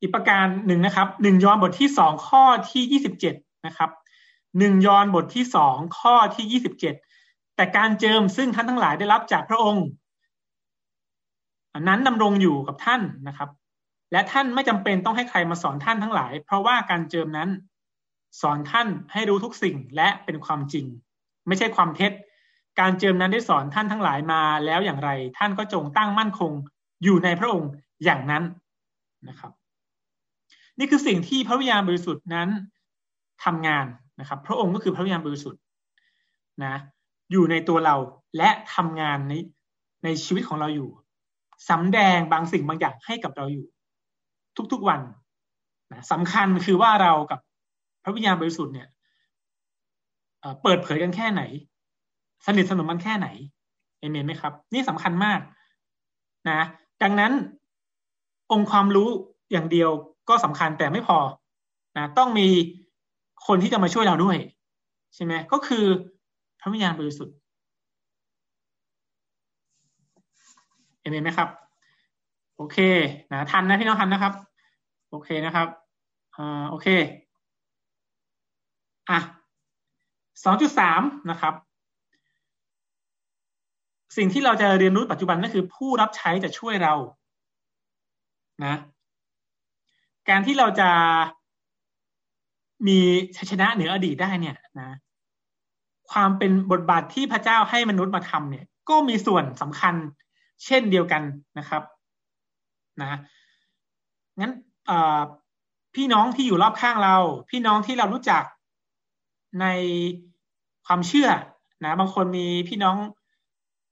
[0.00, 3.34] อีกประการหนึ่งนะครับหนึ่งยอห์นบทที่สองข้อที่ยี่สิบเจ็ด
[3.66, 3.90] นะครับ
[4.58, 6.94] หนึ่งยอห์นบทที่สองข้อที่ยี่สิบเจ็ด
[7.56, 9.86] แต่การเจิมซึ่งท่านทั้งหลายได้รับจากพระองค์
[11.88, 13.48] นั้นดำรงอยู่กับท่านนะครับ
[14.12, 17.50] และท่านไม่จำเป็นต้องให้ใครมาสอนท่านทั้งหลาย เพราะว่าการเจิมนั้น
[18.40, 20.86] สอนท่านให้รู้ทุกสิ่งและเป็นความจริง
[21.48, 22.12] ไม่ใช่ความเท็จ
[22.80, 26.52] การเจิมนั้นได้สอนท่านทั้งหลายมาแล้วอย่างไร ท่านก็จงตั้งมั่นคง
[27.04, 27.70] อยู่ในพระองค์
[28.04, 28.44] อย่างนั้น
[29.28, 29.52] นะครับ
[30.78, 32.48] นี่คือสิ่งที่พระวิญญาณบริสุทธิ์นั้น
[33.44, 33.86] ทำงาน
[34.20, 35.60] นะครับ พระองค์ก็คือพระวิญญาณบริสุทธิ์
[36.64, 36.74] นะ
[37.32, 37.96] อยู่ในตัวเรา
[38.38, 39.34] และทำงานใน
[40.04, 40.90] ในชีวิตของเราอยู่
[41.70, 43.66] สำแดงบางสิ่งบางอย่างให้กับเราอยู่
[44.72, 45.00] ทุกๆวัน
[45.92, 47.40] นะสำคัญคือว่าเรากับ
[48.02, 48.88] พระวิญญาณบริสุทธิ์เนี่ย
[50.62, 51.42] เปิดเผยกันแค่ไหน
[52.46, 53.28] สนิทสนมมันแค่ไหน
[53.98, 55.40] เอเมนไหมครับ นี่สำคัญมาก
[56.50, 56.60] นะ
[57.02, 57.32] ดังนั้น
[58.52, 59.08] องค์ความรู้
[59.52, 59.90] อย่างเดียว
[60.28, 61.18] ก็สำคัญแต่ไม่พอ
[61.96, 62.48] นะต้องมี
[63.46, 64.36] คนที่จะมาช่วยเราด้วย
[65.14, 65.84] ใช่ไหมก็คือ
[66.60, 67.36] พระวิญญาณบริสุทธิ์
[71.00, 71.48] เอเมนไหมครับ
[72.56, 72.78] โอเค
[73.32, 74.32] นะทันนะพี่น้องทันนะครับ
[75.10, 75.68] โอเคนะครับ
[76.36, 76.88] อ่าโอเค
[79.10, 79.18] อะ
[80.44, 81.54] สองจุดสามนะครับ
[84.16, 86.94] สิ่งที่เราจะเรียนรู้ปัจจุบันก็คือ ผู้รับใช้จะช่วยเรา
[88.64, 88.74] นะ
[90.28, 90.90] การที่เราจะ
[92.86, 92.98] มี
[93.36, 94.90] ชัยชนะเหนืออดีตได้เนี่ยนะ
[96.10, 99.94] ความเป็นบทบาทที่พระเจ้าให้มนุษย์มาทำเนี่ย ก็มีส่วนสำคัญ
[100.64, 101.22] เช่นเดียวกัน
[101.58, 101.82] นะครับ
[103.00, 103.18] นะ
[104.40, 104.52] งั้น
[105.94, 107.16] พี่น้องที่อยู่รอบข้างเรา
[107.50, 108.42] พี่น้องที่เรารู้จัก
[109.60, 109.66] ใน
[110.86, 111.28] ความเชื่อ
[111.84, 112.96] นะบางคนมีพี่น้อง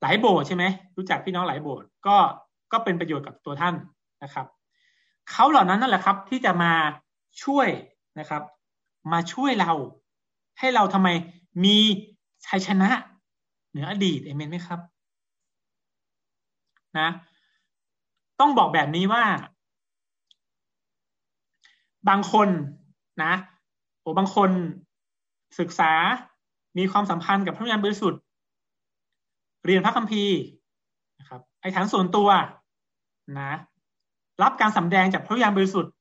[0.02, 0.64] หลายโบสถ์ใช่ไหม
[0.96, 2.16] รู้จักพี่น้องหลายโบสถ์ก็
[2.72, 3.74] ก็เป็นประโยชน์กับตัวท่าน
[4.22, 4.46] นะครับ
[5.30, 6.72] เขาเหล่านั้นนั่นแหละครับ ที่จะมา
[7.42, 7.68] ช่วย
[8.18, 8.42] นะครับ
[9.12, 9.72] มาช่วยเรา
[10.58, 11.08] ให้เราทำไม
[11.64, 11.76] มี
[12.46, 12.88] ชัยชนะ
[13.70, 14.80] เหนืออดีตเอเมนไหมครับ
[16.98, 17.08] นะ
[18.40, 19.24] ต้องบอกแบบนี้ว่า
[22.08, 22.48] บางคน
[23.22, 23.32] นะ
[24.00, 24.50] โอ้บางคน
[25.60, 25.92] ศึกษา
[26.78, 28.20] มีความสัมพันธ์กับพระวิญญาณบริสุทธิ์
[29.64, 30.36] เรียนพระคัมภีร์
[31.18, 32.28] นะครับไอ้ฐานส่วนตัว
[33.38, 33.52] นะ
[34.42, 35.92] รับการสำแดงจากพระวิญญาณบริสุทธิ์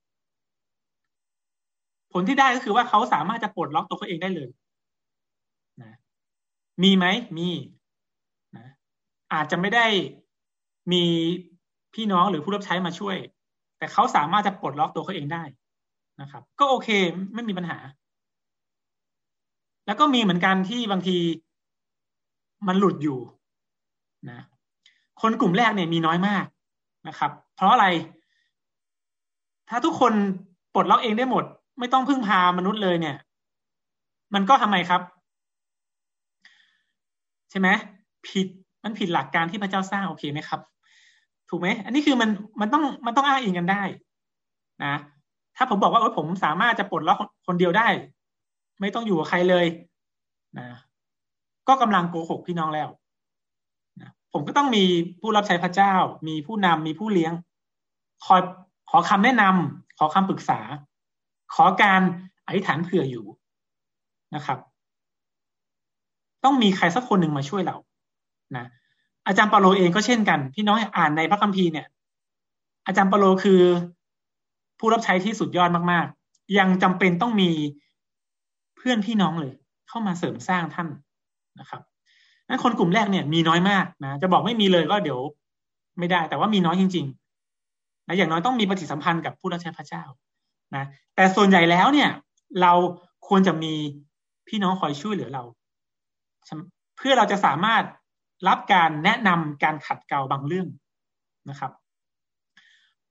[2.13, 4.49] ผลที่ได้ก็คือว่าเขาสามารถจะปลดล็อกตัวเขาเองได้เลย
[5.81, 5.93] นะ
[6.83, 7.05] มีไหม
[7.37, 7.49] มี
[8.55, 8.65] นะ
[9.33, 9.85] อาจจะไม่ได้
[10.91, 11.03] มี
[11.93, 13.17] พี่น้องหรือผู้รับใช้มาช่วย
[13.77, 15.43] แต่เขาสามารถจะปลดล็อกตัวเขาเองได้
[16.21, 16.89] นะครับ ก็โอเค
[17.33, 17.77] ไม่มีปัญหา
[19.85, 21.17] แล้วก็มีเหมือนกันที่บางที
[22.67, 23.19] มันหลุดอยู่
[24.29, 24.39] นะ
[25.21, 26.45] คนกลุ่มแรกเนี่ยมีน้อยมาก
[27.07, 27.87] นะครับ เพราะอะไร
[29.69, 30.13] ถ้าทุกคน
[30.73, 31.43] ปลดล็อกเองได้หมด
[31.79, 33.17] ไม่ต้องพึ่งพามนุษย์เลยเนี่ย
[34.33, 35.01] มันก็ทำไมครับ
[37.49, 37.67] ใช่ไหม
[38.27, 38.47] ผิด
[38.83, 40.61] มันผิดหลักการที่พระเจ้าสร้างโอเคไหมครับ
[41.49, 42.29] ถูกไหมอันนี้คือมัน
[42.61, 43.81] มันต้องมันต้องอ้างอิงกันได้
[44.85, 44.95] นะ
[45.57, 47.87] ถ้าผมบอกว่าเออผมสามารถจะปลดล็อกคนเดียวได้
[48.81, 49.65] ไม่ต้องอยู่กับใครเลย
[50.59, 50.67] นะ
[51.67, 52.89] ก็กำลังโกหกพี่น้องแล้ว
[54.33, 54.83] ผมก็ต้องมี
[55.19, 55.93] ผู้รับใช้พระเจ้า
[56.27, 57.33] มีผู้นำมีผู้เลี้ยง
[58.25, 58.41] คอย
[58.89, 60.59] ขอคำแนะนำขอคำปรึกษา
[61.53, 62.01] ขอการ
[62.47, 63.25] อธิษฐานเผื่ออยู่
[64.35, 64.59] นะครับ
[66.43, 67.75] ต้องมีใครสักคนหนึ่งมาช่วยเรา
[68.57, 68.65] นะ
[69.27, 71.87] อาจารย์เปาโลเองก็เช่นกัน พี่น้องอ่านในพระคัมภีร์เนี่ย
[72.85, 73.61] อาจารย์เปาโลคือ
[74.79, 77.49] ผู้รับใช้ที่สุดยอดมากๆ ยังจำเป็นต้องมี
[78.77, 79.53] เพื่อนพี่น้องเลย
[79.87, 80.87] เข้ามาเสริมสร้างท่าน
[81.59, 81.81] นะครับ
[82.47, 85.19] นั้นคนกลุ่มแรกเนี่ยมีน้อยมากนะจะบอกไม่มีเลยก็เดี๋ยว
[85.99, 90.03] ไม่ได้ แต่ว่ามีน้อยจริงๆนะอย่างน้อยต้องมีปฏิสัมพันธ์กับผู้รับใช้พระเจ้า
[90.75, 92.09] นะแต่ส่วนใหญ่แล้วเนี่ย
[92.61, 92.73] เรา
[93.27, 93.73] ควรจะมี
[94.47, 95.43] พี่น้องคอยช่วยเหลือเรา
[96.97, 97.83] เพื่อเราจะสามารถ
[98.47, 100.67] รับการแนะนำการขัดเกลาบางเรื่อง
[101.49, 101.71] นะครับ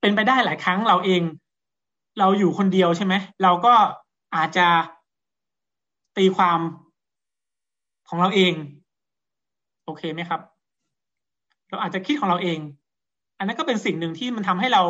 [0.00, 1.22] เป็นไปได้หลายครั้งเราเอง
[2.18, 3.74] เราอยู่คนเดียวใช่ไหมเราก็
[4.36, 4.66] อาจจะ
[6.16, 6.58] ตีความ
[8.08, 8.54] ของเราเอง
[9.84, 10.40] โอเคไหมครับ
[11.68, 12.58] เราอาจจะคิดของเราเอง
[13.38, 14.82] อันนั้นก็เป็นสิ่งหนึ่งที่มันทำให้เรา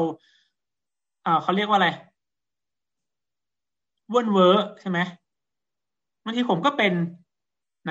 [1.25, 1.89] เเขาเรียกว่าอะไร
[4.13, 4.99] วนเวอร์ใช่ไหม
[6.25, 6.93] บางทีผมก็เป็น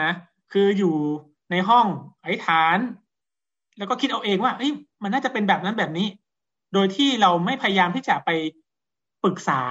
[0.01, 0.09] นะ
[0.51, 0.95] คืออยู่
[1.51, 1.85] ในห้อง
[2.19, 2.77] ไอธิษฐาน
[3.77, 4.71] แล้วก็คิดเอาเองว่าเอ้ย
[5.03, 6.07] มันน่าจะเป็นแบบนั้นแบบนี้
[6.73, 8.29] โดยที่เราไม่พยายามที่จะไป
[9.25, 9.61] ปรึกษา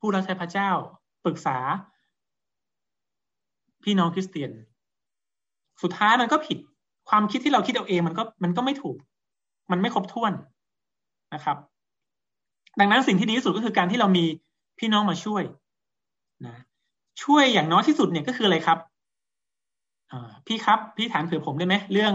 [0.00, 0.70] ผู้รับใช้พระเจ้า
[1.24, 1.56] ปรึกษา
[3.84, 4.50] พี่น้องคริสเตียน
[5.82, 6.58] สุดท้ายมันก็ผิด
[7.08, 8.96] ความคิดที่เราคิดเอาเองมันก็มันก็ไม่ถูก
[9.70, 10.32] มันไม่ครบถ้วน
[11.34, 11.56] นะครับ
[12.80, 14.24] ดังนั้นสิ่งที่ดีที่สุดก็คือการที่เรามี
[14.78, 15.42] พี่น้องมาช่วย
[16.46, 16.56] นะ
[17.22, 18.78] ช่วยอย่างน้อยที่สุดเนี่ยก็คืออะไรครับ
[20.46, 22.14] พี่ครับพี่ถามเผื่อผมได้ไหมเรื่อง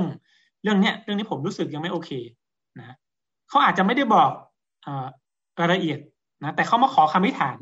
[0.63, 2.09] เรื่องเนี้ยเรื่องนี้ผมรู้สึกยังไม่โอเค
[2.79, 2.95] นะ
[3.49, 4.29] เขาอาจจะไม่ได้บอก
[5.59, 5.99] รายละเอียด
[6.41, 7.57] นะแต่เขามาขอคำอธิษฐาน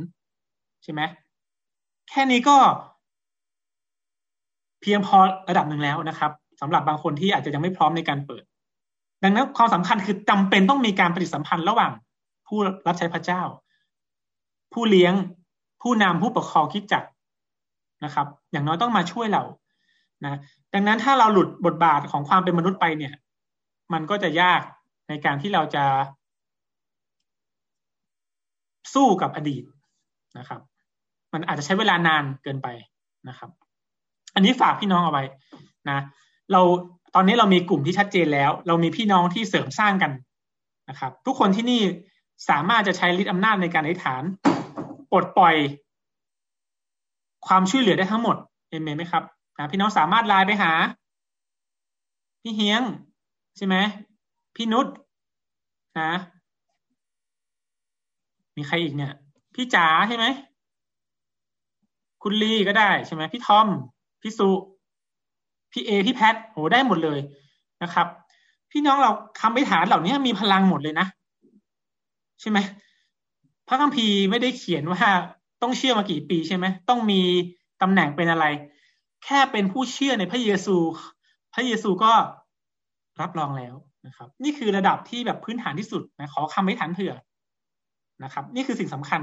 [0.83, 1.01] ใช่ไหม
[2.09, 2.57] แค่นี้ก็
[4.81, 5.17] เพียงพอ
[5.49, 6.31] ระดับหนึ่งแล้วนะครับ
[6.61, 8.43] สำหรับบางคนที่อาจจะยังไม่พร้อมในการเปิด
[9.23, 11.91] ดังนั้นความสำคัญคือจำเป็นต้องมีการปฏิสัมพันธ์ระหว่าง
[12.47, 13.41] ผู้รับใช้พระเจ้า
[14.73, 15.13] ผู้เลี้ยง
[15.81, 17.03] ผู้นำผู้ปกครองคิดจัก
[18.05, 19.43] นะครับ อย่างน้อยต้องมาช่วยเรา
[20.23, 20.39] นะ
[20.73, 23.13] ดังนั้นถ้าเราหลุดบทบาทของความเป็นมนุษย์ไปเนี่ย
[23.93, 24.61] มันก็จะยาก
[25.09, 25.83] ในการที่เราจะ
[28.93, 29.63] สู้กับอดีต
[30.38, 30.61] นะครับ
[31.34, 32.67] มันอาจจะใช้เวลานานเกินไป
[33.29, 33.49] นะครับ
[34.36, 35.23] อันนี้ฝากพี่น้องเอาไว้
[35.89, 35.99] นะ
[36.51, 36.61] เรา
[37.15, 40.11] ตอนนี้เรามีกลุ่มที่ชัดเจนแล้ว เรามีพี่น้องที่เสริมสร้างกัน
[40.89, 41.82] นะครับ ทุกคนที่นี่
[42.49, 44.23] สามารถจะใช้ฤทธิ์อำนาจในการอธิษฐาน
[45.11, 45.55] ปลดปล่อย
[47.47, 48.36] ความช่วยเหลือได้ทั้งหมด
[48.69, 49.23] เอเมนไหมครับ
[49.57, 50.71] นะพี่น้องสามารถไลน์ไปหา
[52.41, 52.82] พี่เฮียง
[53.57, 53.75] ใช่ไหม
[54.55, 54.88] พี่นุช
[55.99, 56.11] นะ
[58.58, 59.14] มีใครอีกเนี่ย
[59.56, 60.26] พี่จ๋าใช่ไหม
[62.24, 63.68] คุณลีก็ได้ใช่ไหมพี่ทอม
[64.22, 64.49] พี่สุ
[65.72, 67.20] พี่เอพี่แพทโหได้หมดเลย
[67.84, 68.08] นะครับ
[68.72, 71.08] พี่น้องเราคำไปฐานเหล่านี้มีพลังหมดเลยนะ
[72.41, 72.60] ใช่ไหม
[73.68, 75.02] พระคัมภีร์ไม่ได้เขียนว่า
[75.62, 77.22] ต้องเชื่อมากี่ปีใช่ไหมต้องมี
[77.82, 78.45] ตำแหน่งเป็นอะไร
[79.26, 80.78] แค่เป็นผู้เชื่อในพระเยซู
[81.54, 82.12] พระเยซูก็
[83.22, 83.76] รับรองแล้ว
[84.08, 87.14] นะครับ นี่คือระดับที่แบบพื้นฐานที่สุดนะขอคำไม่ฐานเถื่อ
[88.24, 89.22] นะครับ นี่คือสิ่งสำคัญ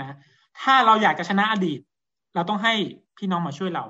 [0.00, 0.16] นะ
[0.60, 1.80] ถ้าเราอยากจะชนะอดีต
[2.34, 2.74] เราต้องให้
[3.18, 3.84] พี่น้องมาช่วยเรา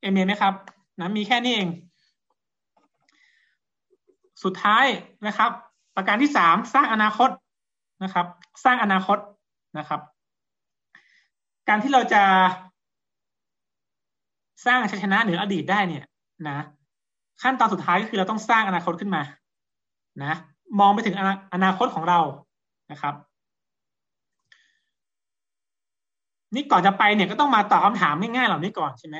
[0.00, 0.54] เอเมนไหมครับ
[1.00, 1.68] นะมีแค่นี้เอง
[4.44, 4.86] สุดท้าย
[5.26, 5.50] นะครับ
[5.96, 7.30] ประการที่สามสร้างอนาคต
[8.02, 8.26] นะครับ
[8.64, 9.18] สร้างอนาคต
[9.78, 10.00] นะครับ
[11.68, 12.22] การที่เราจะ
[14.66, 16.04] สร้างชัยชนะเหนืออดีตได้เนี่ย
[16.48, 16.58] นะ
[17.42, 19.22] ขั้นตอนสุดท้ายก็คือเราต้องสร้างอนาคตขึ้นมา
[20.22, 20.34] นะ
[20.80, 21.16] มองไปถึง
[21.54, 22.20] อนาคตของเรา
[22.92, 23.14] นะครับ
[26.56, 29.16] นี่ก่อนจะไปเนี่ยก็ต้องมาตอบคำถามง่ายๆเหล่านี้ก่อนใช่ไหม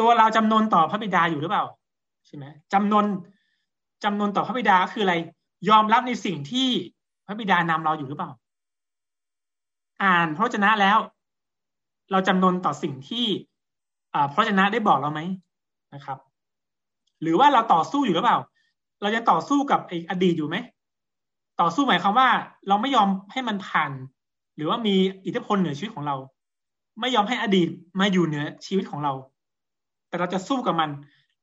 [0.00, 1.64] ตัวเราจำนวนต่อพระบิดาอยู่หรือเปล่า
[2.26, 2.44] ใช่ไหม
[2.74, 3.04] จำนวน
[4.04, 5.14] จำนวนต่อพระบิดาคืออะไร
[5.68, 6.68] ยอมรับในสิ่งที่
[7.26, 8.30] พระบิดานำเราอยู่หรือเปล่า
[10.02, 10.98] อ่านพระเจนะแล้ว
[12.10, 13.26] เราจำนวนต่อสิ่งที่
[14.32, 15.20] พระชนะได้บอกเราไหม
[15.94, 16.18] นะครับ
[17.22, 18.38] หรือว่าเราต่อสู้อยู่หรือเปล่า
[19.02, 20.56] เราจะต่อสู้กับอดีตอยู่ไหม
[21.60, 22.28] ต่อสู้หมายความว่า
[22.68, 23.90] เราไม่ยอมให้มันผ่าน
[24.56, 24.94] หรือว่ามี
[25.26, 26.16] อิทธิพลเหนือชีวิตของเรา
[27.00, 27.68] ไม่ยอมให้อดีต
[28.00, 29.12] มาอยู่เหนือชีวิตของเรา
[30.08, 30.90] แต่เราจะสู้กับมัน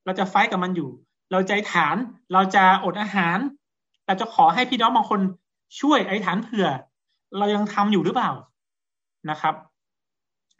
[0.05, 0.89] เราจะไฟกับมันอยู่
[1.31, 1.95] เราใจฐาน
[2.33, 3.37] เราจะอดอาหาร
[4.07, 5.19] เราจะขอให้พี่น้องบางคน
[5.79, 6.67] ช่วยไอ้ฐานเผื่อ
[7.37, 8.31] เรายังทำอยู่หรือเปล่า
[9.29, 9.55] นะครับ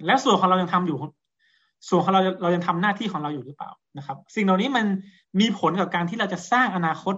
[0.05, 0.97] และส่วนของเรายังทำอยู่
[1.87, 4.85] ส่วนของเราเรายังทำหน้าที่ของเราอยู่หรือเปล่านะครับ สิ่งเหล่านี้มัน
[5.39, 7.15] มีผลกับการที่เราจะสร้างอนาคต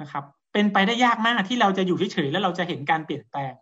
[0.00, 0.24] นะครับ
[0.58, 3.52] เป็นไปได้ยากมากที่เราจะอยู่เฉยๆแล้วเราจะเห็นการเปลี่ยนแปลง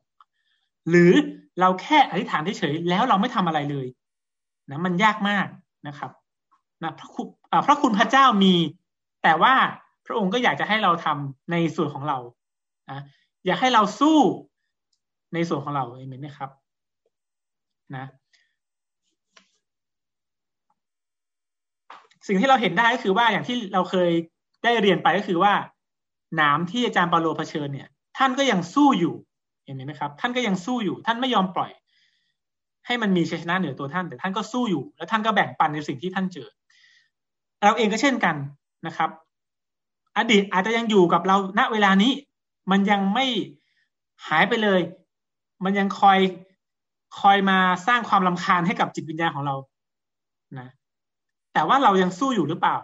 [0.88, 1.12] หรือ
[1.60, 3.86] เราแค่อธิษฐานเฉยๆแล้วเราไม่ทำอะไรเลย
[4.70, 5.46] นะมันยากมาก
[5.88, 6.10] นะครับ
[6.82, 7.26] นะพระคุณ
[7.66, 8.54] พระคุณพระเจ้ามี
[9.22, 9.54] แต่ว่า
[10.06, 12.18] พระองค์ก็อยากจะให้เราทำในส่วนของเรา
[12.90, 13.00] นะ
[13.46, 14.18] อยากให้เราสู้
[15.34, 16.50] ในส่วนของเราเองไหมครับ
[17.96, 18.04] นะ
[22.26, 24.10] สิ่งที่เราเห็นได้ก็คือว่าอย่างที่เราเคย
[24.64, 25.54] ได้เรียนไปก็คือว่า
[26.40, 29.14] น้ำที่อาจารย์ปาโลเผชิญเนี่ย ท่านก็ยังสู้อยู่
[29.64, 31.70] เห็นไหมครับ ท่านก็ยังสู้อยู่ ท่านไม่ยอมปล่อย
[32.86, 36.48] ให้มันมีชัยชนะเหนือตัวท่าน แต่ท่านก็สู้อยู่ แล้วท่านก็แบ่งปันในสิ่งที่ท่านเจอ
[37.64, 38.36] เราเองก็เช่นกัน
[38.86, 39.10] นะครับ
[40.18, 42.12] อดีตอาจจะยังอยู่กับเราณเวลานี้
[42.70, 43.26] มันยังไม่
[44.26, 44.80] หายไปเลย
[45.64, 46.18] มันยังคอย
[47.20, 49.54] คอยมาสร้างความลำคาญให้กับจิตวิญญาณของเรา
[50.58, 50.68] นะ
[51.54, 52.76] แต่ว่าเรายังสู้อยู่หรือเปล่า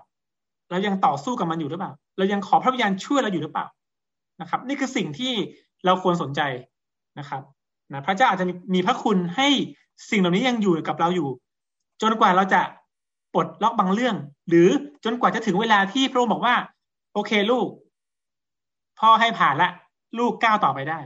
[0.70, 3.66] เรายังต่อสู้กับมันอยู่หรือเปล่า เรายังขอพระวิญญาณช่วยเราอยู่หรือเปล่า
[4.40, 5.32] นะครับ นี่คือสิ่งที่
[5.84, 6.40] เราควรสนใจ
[7.18, 7.42] นะครับ
[7.92, 9.48] นะพระเจ้าอาจจะมีพระคุณให้
[10.10, 11.28] สิ่งเหล่านี้ยังอยู่กับเราอยู่
[12.02, 12.60] จนกว่าเราจะ
[13.34, 14.16] ปลดล็อกบางเรื่อง
[14.48, 14.68] หรือ
[15.04, 16.54] จนกว่าจะถึงเวลาที่พระองค์บอกว่า
[17.14, 17.66] โอเคลูก
[18.98, 19.70] พ่อให้ผ่านละ
[20.18, 21.00] ลูกก้าวต่อไปได้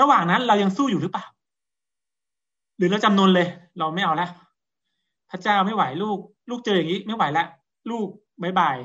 [0.00, 1.24] ระหว่างนั้นเรายังสู้อยู่หรือเปล่า
[2.76, 3.46] หรือเราจำนนเลย
[3.78, 4.30] เราไม่เอาล้ว
[5.30, 6.18] พระเจ้าไม่ไหวลูก
[6.50, 7.46] ลูกเจออย่างนี้ไม่ไหวแล้ว
[7.90, 8.06] ลูก
[8.42, 8.76] บายบาย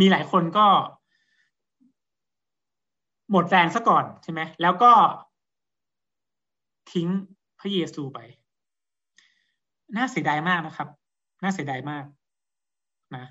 [0.00, 0.66] มีหลายคนก็
[3.30, 4.92] หมดแรงซะก่อนใช่ไหมแล้วก็
[6.92, 7.08] ทิ้ง
[7.60, 8.18] พระเยซูไป
[9.96, 10.88] น่าเสียดายมากนะครับ
[11.42, 12.04] น่าเสียดายมาก
[13.16, 13.24] นะ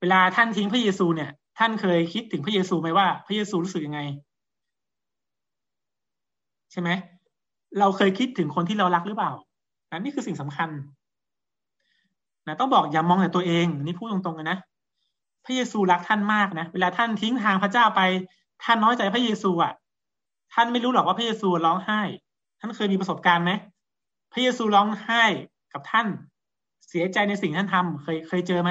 [0.00, 4.00] เวลาท่านทิ้งพระเยซูเนี่ย ท่านเคยคิดถึงพระเยซูไหมว่า พระเยซูรู้สึกยังไง
[6.72, 6.90] ใช่ไหม
[7.78, 9.32] เราเคยคิดถึงคนที่เรารักหรือเปล่า
[9.90, 10.68] นะนี่คือสิ่งสำคัญ
[12.46, 14.58] นะต้องบอกอย่ามองแต่ตัวเองนี่พูดตรงๆกันนะ
[15.44, 18.00] พระเยซูรักท่านมากนะเวลาท่านทิ้งทางพระเจ้าไป
[18.64, 19.72] ท่านน้อยใจพระเยซูอะ
[20.54, 22.00] ท่านไม่รู้หรอกว่าพระเยซูร้องไห้
[22.60, 23.52] ท่านเคยมีประสบการณ์ไหม
[24.32, 25.22] พระเยซูร้องไห้
[25.72, 26.06] กับท่าน
[26.88, 28.70] เสียใจในสิ่งท่านทำเคยเคยเจอไหม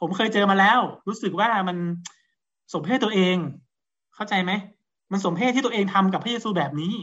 [0.00, 1.76] ผมเคยเจอมาแล้ว รู้สึกว่ามัน
[2.72, 3.36] สมเพศตัวเอง
[4.14, 4.52] เข้าใจไหม
[5.12, 6.94] มันสมเพศที่ตัวเองทำกับพระเยซูแบบนี้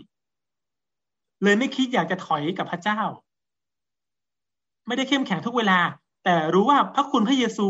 [1.43, 2.99] เลยไม่คิดอยากจะถอยกับพระเจ้า
[4.87, 5.79] ไม่ได้เข้มแข็งทุกเวลา
[6.23, 7.67] แต่รู้ว่าพระคุณพระเยซู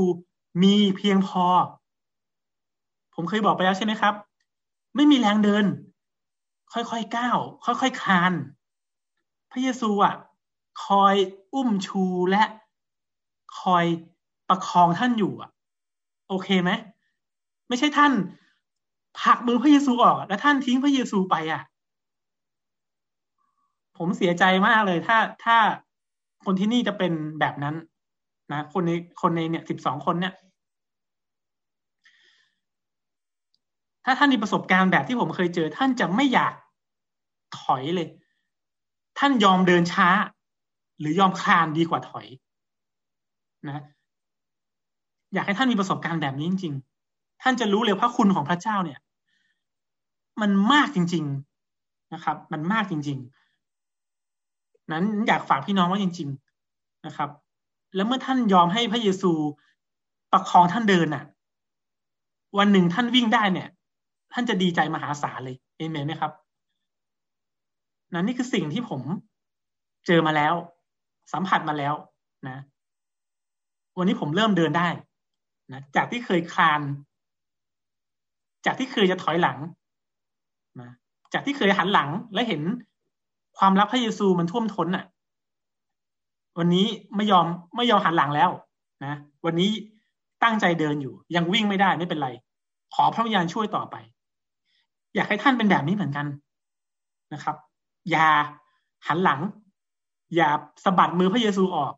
[0.64, 1.46] มีเพียงพอ
[3.16, 4.14] ผมเคยบอกไปแล้วใช่ไหมครับ
[4.96, 5.66] ไม่มีแรงเดิน
[6.74, 8.34] ค่อยๆก้าว ค่อยๆคลาน
[9.52, 10.16] พระเยซูอะ
[10.86, 11.16] คอย
[11.54, 12.44] อุ้มชูและ
[13.60, 13.86] คอย
[14.50, 15.50] ประคองท่านอยู่อะ
[16.30, 16.72] โอเคไหม
[17.68, 18.12] ไม่ใช่ท่าน
[19.22, 21.62] ผลักมือพระเยซูออกแล้วท่านทิ้งพระเยซูไปอะ
[23.98, 25.58] ผมเสียใจมากเลย ถ้าถ้า
[26.46, 27.76] คนที่นี่จะเป็นแบบนั้น
[28.52, 30.34] นะคนในคนในเนี่ยสิบสองคนเนี่ย
[34.06, 36.54] ถ้าท่านมีประสบการณ์แบบที่ผมเคยเจอ ท่านจะไม่อยาก
[37.60, 38.08] ถอยเลย
[39.20, 40.08] ท่านยอมเดินช้า
[41.00, 42.28] หรือยอมคลานดีกว่าถอย
[43.68, 43.84] นะ
[45.34, 49.00] อยากให้ท่านมีประสบการณ์แบบนี้จริงๆท่านจะรู้เลยพระคุณของพระเจ้าเนี่ย
[50.42, 51.26] มันมากจริง
[51.70, 53.47] ๆนะครับ มันมากจริง ๆ
[54.92, 56.30] นั้นอยากฝากพี่น้องว่าจริง
[56.68, 57.30] ๆนะครับ
[57.96, 59.32] แล้วเมื่อท่านยอมให้พระเยซู
[60.32, 61.24] ประคองท่านเดินน่ะ
[62.58, 63.70] วันหนึ่งท่านวิ่งได้เนี่ย
[64.34, 66.32] ท่านจะดีใจมหาศาลเลยเอเมนไหมครับ
[68.14, 69.02] นั้นนี่คือสิ่งที่ผม
[70.06, 70.54] เจอมาแล้ว
[71.34, 71.94] สัมผัสมาแล้ว
[72.48, 72.58] นะ
[73.98, 74.90] วันนี้ผมเริ่มเดินได้
[75.74, 76.82] นะจากที่เคยคลาน
[78.66, 79.58] จากที่เคยจะถอยหลัง
[80.82, 80.92] นะ
[81.34, 82.62] จากที่เคยหันหลังและเห็น
[83.58, 85.06] ความรักพระเยซูมันท่วมท้นอะ
[86.58, 86.86] วันนี้
[87.16, 87.46] ไม่ยอม
[87.76, 88.50] ไม่ยอมหันหลังแล้ว
[89.06, 89.70] นะวันนี้
[90.44, 92.30] ตั้งใจเดินอยู่ ยังวิ่งไม่ได้ไม่เป็นไร
[92.96, 93.96] ขอพระวิญญาณช่วยต่อไป
[95.16, 96.28] อยากให้ท่านเป็นแบบนี้เหมือนกัน
[97.34, 97.56] นะครับ
[98.12, 98.28] อย่า
[99.08, 99.40] หันหลัง
[100.36, 100.50] อย่า
[100.84, 101.94] สะบัดมือพระเยซูออก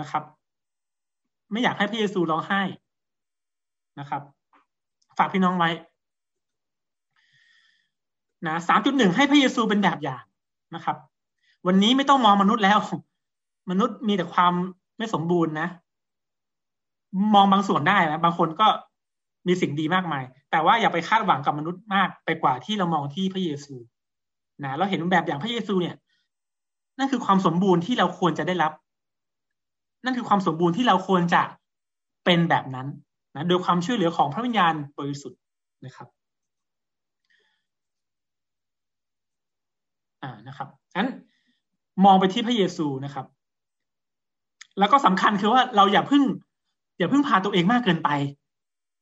[0.00, 0.22] นะครับ
[1.52, 2.62] ไม่อยากให้พระเยซูร้องไห้
[4.00, 4.22] นะครับ
[5.18, 5.70] ฝากพี่น้องไว้
[8.46, 10.22] นะสามจุดหนึ่งให้พระเยซูเป็นแบบอย่าง
[10.74, 10.96] นะครับ
[11.66, 12.78] วันนี้ไม่ต้องมองมนุษย์แล้ว
[13.70, 14.52] มนุษย์มีแต่ความ
[14.98, 15.68] ไม่สมบูรณ์นะ
[17.34, 18.68] มองบางส่วนได้นะบางคนก็
[19.46, 23.74] มีสิ่งดีมากมาย แต่ว่าอย่าไปคาดหวังกับมนุษย์มากไปกว่าที่เรามองที่พระเยซู
[24.62, 25.96] นะเราเห็นแบบอย่างพระเยซูเนี่ย
[26.98, 28.72] นั่นคือความสมบูรณ์ที่เราควรจะได้รับ
[30.04, 31.42] นั่นคือความสมบูรณ์ที่เราควรจะ
[32.24, 32.86] เป็นแบบนั้น
[33.36, 35.40] นะโดยความช่วยเหลือของพระวิญญาณบริสุทธิ์
[35.84, 36.08] นะครับ
[40.19, 41.08] อ่า นะครับงั้น
[42.04, 43.26] มองไปที่พระเยซูนะครับ
[44.78, 46.22] แล้วก็สำคัญคือว่าเราอย่าพึ่ง
[46.98, 48.10] อย่าพึ่งพาตัวเองมากเกินไป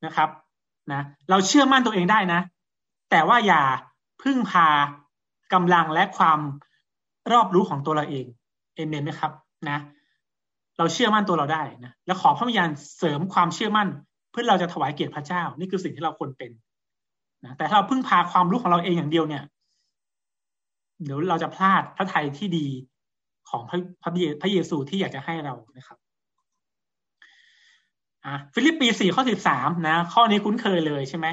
[0.07, 0.29] นะครับ
[0.93, 2.41] นะเราเชื่อมั่นตัวเองได้นะ
[3.11, 3.63] แต่ว่าอย่า
[4.23, 4.69] พึ่งพา
[5.53, 6.41] กำลังและความ
[7.33, 8.27] รอบรู้ของตัวเราเอง
[8.75, 9.33] เอเมนไหมครับ
[9.69, 9.79] นะ
[10.79, 13.89] เราเชื่อมั่นตัวเราได้นะแล้วขอพระวิญญาณเสริมความเชื่อมั่น
[14.31, 16.51] เพื่อเราจะถวายเกียรติพระเจ้า นี่คือสิ่งที่เราควรเป็น
[17.45, 19.43] นะแต่ถ้าเราพึ่งพาความรู้ของเราเองอย่างเดียวเนี่ย
[21.05, 22.67] เดี๋ยวเราจะพลาดพระทัยที่ดี
[23.51, 25.99] ของพระพระพระเยซูที่อยากจะให้เรานะครับ
[28.55, 31.27] ฟิลิปปีสี่ข้อสิบสามนะ ข้อนี้คุ้นเคยเลยใช่ไหม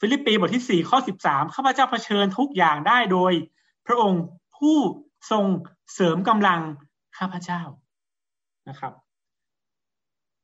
[0.00, 3.32] ฟิลิปปีบทที่สี่ข้อสิบสามข้าพเจ้าเผชิญทุกอย่างได้โดย
[3.86, 4.22] พระองค์
[4.56, 4.76] ผู้
[5.30, 5.44] ทรง
[5.94, 6.60] เสริมกำลัง
[7.18, 7.60] ข้าพเจ้า
[8.68, 8.92] นะครับ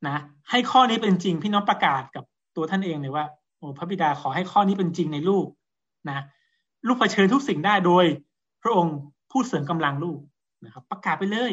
[0.06, 0.16] นะ
[0.50, 2.24] ให้ข้อนี้เป็นจริงพี่น้องประกาศกับ
[2.56, 3.24] ตัวท่านเองเลยว่า
[3.56, 5.46] โอ้พระบิดาขอให้ข้อนี้เป็นจริงในลูก
[6.10, 6.24] นะ
[6.86, 8.04] ลูกเผชิญทุกสิ่งได้โดย
[8.64, 8.96] พระองค์
[9.30, 10.20] ผู้เสริมกำลังลูก
[10.64, 11.52] นะครับ ประกาศไปเลย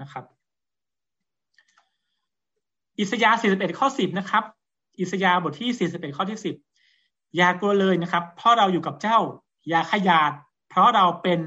[0.00, 0.24] นะครับ
[2.98, 4.44] อิสยาห์41 ข้อ 10 นะครับ
[5.00, 6.38] อิสยาห์บทที่ 41 ข้อที่
[6.82, 9.18] 10 อย่ากลัวเลยนะครับ เพราะเราอยู่กับเจ้า
[9.68, 10.32] อย่าขยาด
[10.68, 11.40] เพราะเราเป็น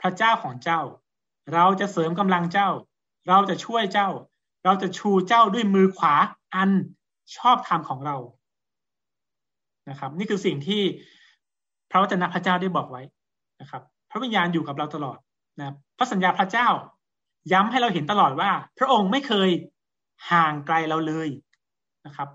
[0.00, 0.80] พระเจ้าของเจ้า
[1.54, 2.68] เราจะเสริมกำลังเจ้า
[3.28, 4.08] เราจะช่วยเจ้า
[4.64, 6.14] เราจะชูเจ้าด้วยมือขวา
[6.54, 6.70] อัน
[7.36, 8.16] ชอบธรรมของเรา
[9.88, 10.82] นะครับ นี่คือสิ่งที่
[11.90, 13.02] พระวจนะพระเจ้าได้บอกไว้
[13.60, 15.18] นะครับ พระวิญญาณอยู่กับเราตลอด
[15.60, 16.68] นะพระสัญญาพระเจ้า
[17.52, 19.50] ย้ำให้เราเห็นตลอดว่า พระองค์ไม่เคย
[20.30, 21.28] ห่างไกลเราเลย
[22.06, 22.28] นะครับ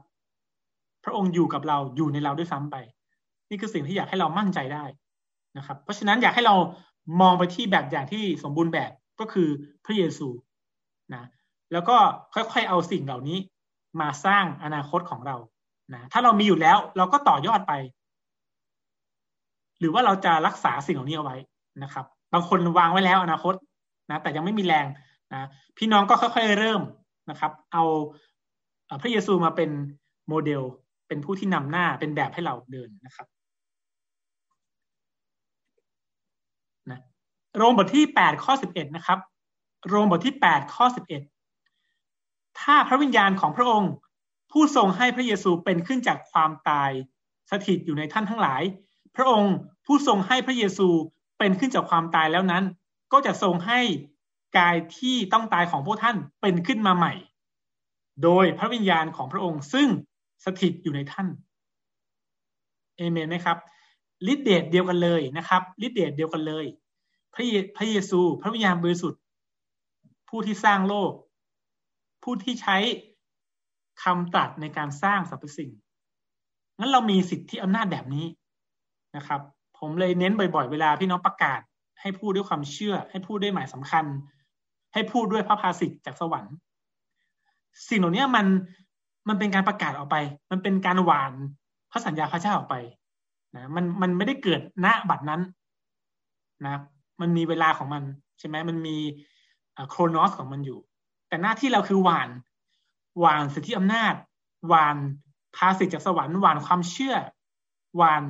[1.03, 2.75] พระองค์อยู่กับเราอยู่ในเราด้วยซ้ำไป
[3.49, 4.85] นี่คือสิ่งที่อยากให้เรามั่นใจได้
[5.57, 6.55] นะครับ เพราะฉะนั้นอยากให้เรา
[7.21, 9.49] มองไปที่แบบอย่างที่สมบูรณ์แบบก็คือ
[9.85, 10.27] พระเยซู
[11.13, 11.23] นะ
[11.71, 11.97] แล้วก็
[12.33, 13.37] ค่อยๆเอาสิ่งเหล่านี้
[14.01, 15.35] มาสร้างอนาคตของเรา
[15.93, 17.73] นะถ้าเรามีอยู่แล้วเราก็ต่อยอดไป
[19.83, 21.37] หรือว่าเราจะรักษาสิ่งเหล่านี้เอาไว้
[21.83, 23.53] นะครับบางคนวางไว้แล้วอนาคต
[24.11, 24.85] นะแต่ยังไม่มีแรง
[25.33, 26.81] นะพี่น้องก็ค่อยๆเริ่ม
[27.29, 27.83] นะครับ เอา
[29.01, 29.69] พระเยซูมาเป็น
[30.27, 30.61] โมเดล
[31.07, 33.27] เป็นผู้ที่นำหน้าเป็นแบบให้เราเดินนะครับ
[36.89, 36.99] นะ
[37.57, 39.19] โรมบทที่แปดข้อสิบเอ็ดนะครับ
[39.87, 41.21] โรมบทที่แปดข้อสิบเอ็ด
[42.59, 43.93] ถ้าพระวิญญาณของพระองค์
[44.51, 46.91] ผู้ทรงให้พระเยซูเป็นขึ้นจากความตาย
[47.51, 48.61] สถิตอยู่ในท่านทั้งหลาย
[49.15, 49.55] พระองค์
[49.85, 50.87] ผู้ทรงให้พระเยซู
[51.39, 52.63] เป็นขึ้นจากความตายแล้วนั้น
[53.11, 53.79] ก็จะทรงให้
[54.57, 57.13] กายที่ต้องตายของพวกท่านเป็นขึ้นมาใหม่
[58.23, 59.87] โดยพระวิญญาณของพระองค์ซึ่ง
[60.45, 61.27] สถิตอยู่ในท่าน
[62.97, 63.57] เอเมนไหมครับ
[64.31, 66.65] ฤทธิเดชเดียวกันเลยนะครับฤทธิเดชเดียวกันเลย
[67.33, 67.43] พระ
[67.77, 69.21] พระเยซู พระวิญญาณบริสุทธิ์
[70.29, 71.11] ผู้ที่สร้างโลก
[72.23, 72.77] ผู้ที่ใช้
[74.03, 75.71] คำตรัสในการสร้างสรรพสิ่ง
[76.79, 78.25] งั้นเรามีสิทธิอำนาจแบบนี้
[79.15, 79.41] นะครับ
[79.79, 81.61] ผมเลยเน้นบ่อยๆ เวลาพี่น้องประกาศ
[82.01, 84.05] ให้พูดด้วยความเชื่อ ให้พูดด้วยหมายสำคัญ
[84.93, 86.55] ให้พูดด้วยพระภาสิทธิ์จากสวรรค์
[87.89, 88.45] สิ่งเหล่านี้มัน
[89.27, 90.15] มันเป็นการประกาศออกไป
[90.51, 91.33] มันเป็นการหวาน
[91.91, 92.75] พระสัญญาพระเจ้าออกไป
[93.55, 95.41] นะมันมันไม่ได้เกิดณบัดนั้น
[96.63, 96.71] นะ
[97.21, 98.03] มันมีเวลาของมัน
[98.39, 98.97] ใช่ไหมมันมี
[99.89, 100.79] โครนอสของมันอยู่
[101.27, 102.29] แต่หน้าที่เราคือหวาน
[103.19, 104.13] หวานสิทธิอำนาจ
[104.67, 104.97] หวาน
[105.55, 107.15] ภาสิทธิ์จากสวรรค์หวานความเชื่อ
[107.97, 108.23] หวาน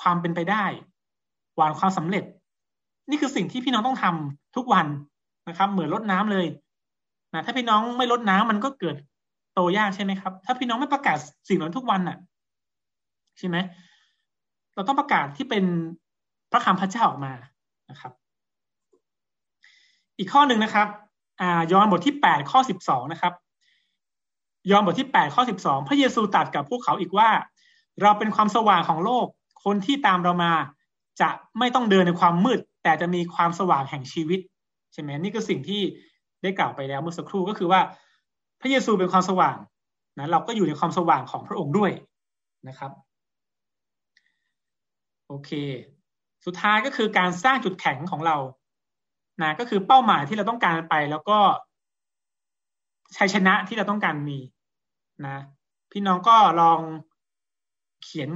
[0.00, 0.64] ความเป็นไปได้
[1.56, 2.24] หวานความสำเร็จ
[3.10, 4.86] นี่คือสิ่งที่พี่น้องต้องทำทุกวัน
[5.48, 6.46] นะครับ เหมือนลดน้ำเลย
[7.34, 8.96] นะถ้าพี่น้องไม่ลดน้ำมันก็เกิด
[9.54, 11.18] โตยากใช่ไหมครับ ถ้าพี่น้องไม่ประกาศ
[11.48, 12.18] สิ่งนั้นทุกวันน่ะ
[13.38, 13.56] ใช่ไหม
[14.74, 15.64] เราต้องประกาศที่เป็น
[16.52, 17.32] พระคำพระเจ้าออกมา
[17.90, 18.12] นะครับ
[20.18, 20.88] อีกข้อหนึ่งนะครับ
[21.40, 23.32] อ่ายอห์นบทที่แปดข้อสิบสองนะครับ
[24.70, 27.30] ยอห์นบทที่แปดข้อสิบสองพระเยซูตรัสกับพวกเขาอีกว่า
[28.02, 29.26] เราเป็นความสว่างของโลก
[29.64, 30.52] คนที่ตามเรามา
[31.20, 31.28] จะ
[31.58, 34.40] ไม่ต้องเดินในความมืด แต่จะมีความสว่างแห่งชีวิต
[34.92, 35.82] ใช่ไหมนี่คือสิ่งที่
[36.42, 37.80] ได้กล่าวไปแล้วเมื่อสักครู่ก็คือว่า
[38.60, 39.56] พระเยซูเป็นความสว่าง
[40.18, 41.92] นะเราก็อยู่ในความสว่างของพระองค์ด้วย
[42.68, 42.90] นะครับ
[45.28, 45.50] โอเค
[46.46, 48.36] สุดท้ายก็คือการสร้างจุดแข็งของเรา
[49.42, 51.38] นะก็คือเป้าหมายที่เราต้องการไปแล้วก็
[53.16, 54.38] ชัยชนะที่เราต้องการมี
[55.26, 55.36] นะ
[55.92, 56.80] พี่น้องก็ลอง
[58.02, 58.30] เขียน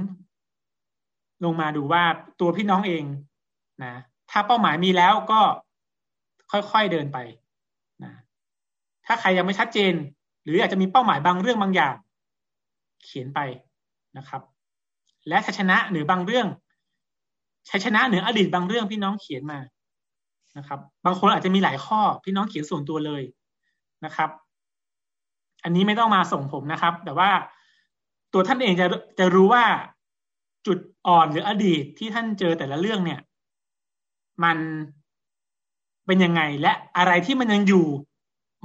[1.45, 2.03] ลงมาดูว่า
[2.39, 3.03] ตัวพี่น้องเอง
[3.83, 3.93] นะ
[4.31, 5.41] ถ้าเป้าหมายมีแล้วก็
[6.51, 7.17] ค่อยๆเดินไป
[8.03, 8.13] นะ
[9.05, 9.93] ถ้าใครยังไม่ชัดเจน
[10.43, 11.95] หรืออาจจะมีเป้าหมายบางเรื่องบางอย่าง
[13.03, 13.39] เขียนไป
[14.17, 14.41] นะครับ
[15.27, 16.47] และชัยชนะหรือบางเรื่อง
[17.69, 19.59] ชัยชนะเหนืออดีตบางเรื่องพี่น้องเขียนมา
[20.57, 23.23] นะครับ บางคนอาจจะมีหลายข้อพี่น้องเขียนส่วนตัวเลย
[24.05, 24.29] นะครับ
[25.63, 27.29] อันนี้ไม่ต้องมาส่งผมนะครับ แต่ว่า
[28.33, 28.87] ตัวท่านเองจะ
[29.19, 29.63] จะรู้ว่า
[30.67, 33.19] จุดอ่อนหรืออดีตที่ท่านเจอแต่ละเรื่องเนี่ย
[34.43, 34.57] มัน
[36.05, 37.85] เป็นยังไงและอะไรที่มันยังอยู่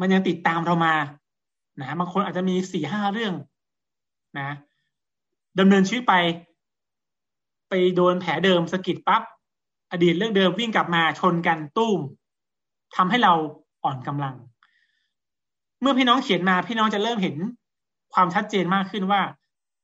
[0.00, 0.94] มันยังติดตามเรามา
[1.80, 3.34] นะบางคนอาจจะมีสี่ห้าเรื่อง
[4.38, 4.50] นะ
[5.58, 6.14] ดำเนินชีวิตไป
[7.68, 9.22] ไปโดนแผลเดิมสะกิดปับ๊บ
[9.92, 11.98] อดีตเรื่องเดิมวิ่งกลับมาชนกันตุ้ม
[12.96, 13.32] ทำให้เรา
[13.84, 14.34] อ่อนกำลัง
[15.80, 17.36] เมื่อพี่น้องเขียนมาพี่น้องจะเริ่มเห็น
[18.14, 19.20] ความชัดเจนมากขึ้นว่า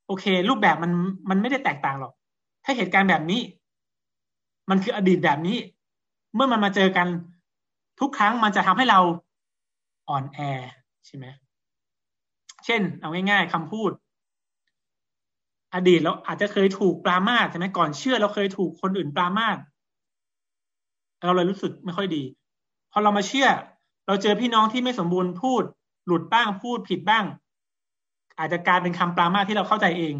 [0.06, 0.92] โอเค รูปแบบมัน
[1.30, 2.12] มันไม่ได้แตกต่างหรอก
[2.64, 3.40] ถ้าเหตุการณ์แบบนี้
[4.70, 5.58] มันคืออดีตแบบนี้
[6.34, 7.08] เมื่อมันมาเจอกัน
[8.00, 9.00] ทุกครั้งมันจะทำให้เรา
[10.08, 10.38] อ่อนแอ
[11.06, 11.26] ใช่ไหม
[12.64, 13.90] เช่น เอาง่ายๆคำพูด
[15.74, 19.58] อดีตเราอาจจะเคยถูกปรามาสใช่ไหมก่อนเชื่อเราเคยถูกคนอื่นปรามาส
[21.24, 22.22] เราเลยรู้สึกไม่ค่อยดี
[22.92, 23.48] พอเรามาเชื่อ
[24.06, 25.62] เราเจอพี่น้องที่ไม่สมบูรณ์พูด
[26.06, 27.24] หลุดบ้างพูดผิดบ้าง
[28.38, 30.14] อาจจะกลายเป็นคำปรามาที่เราเข้าใจเอง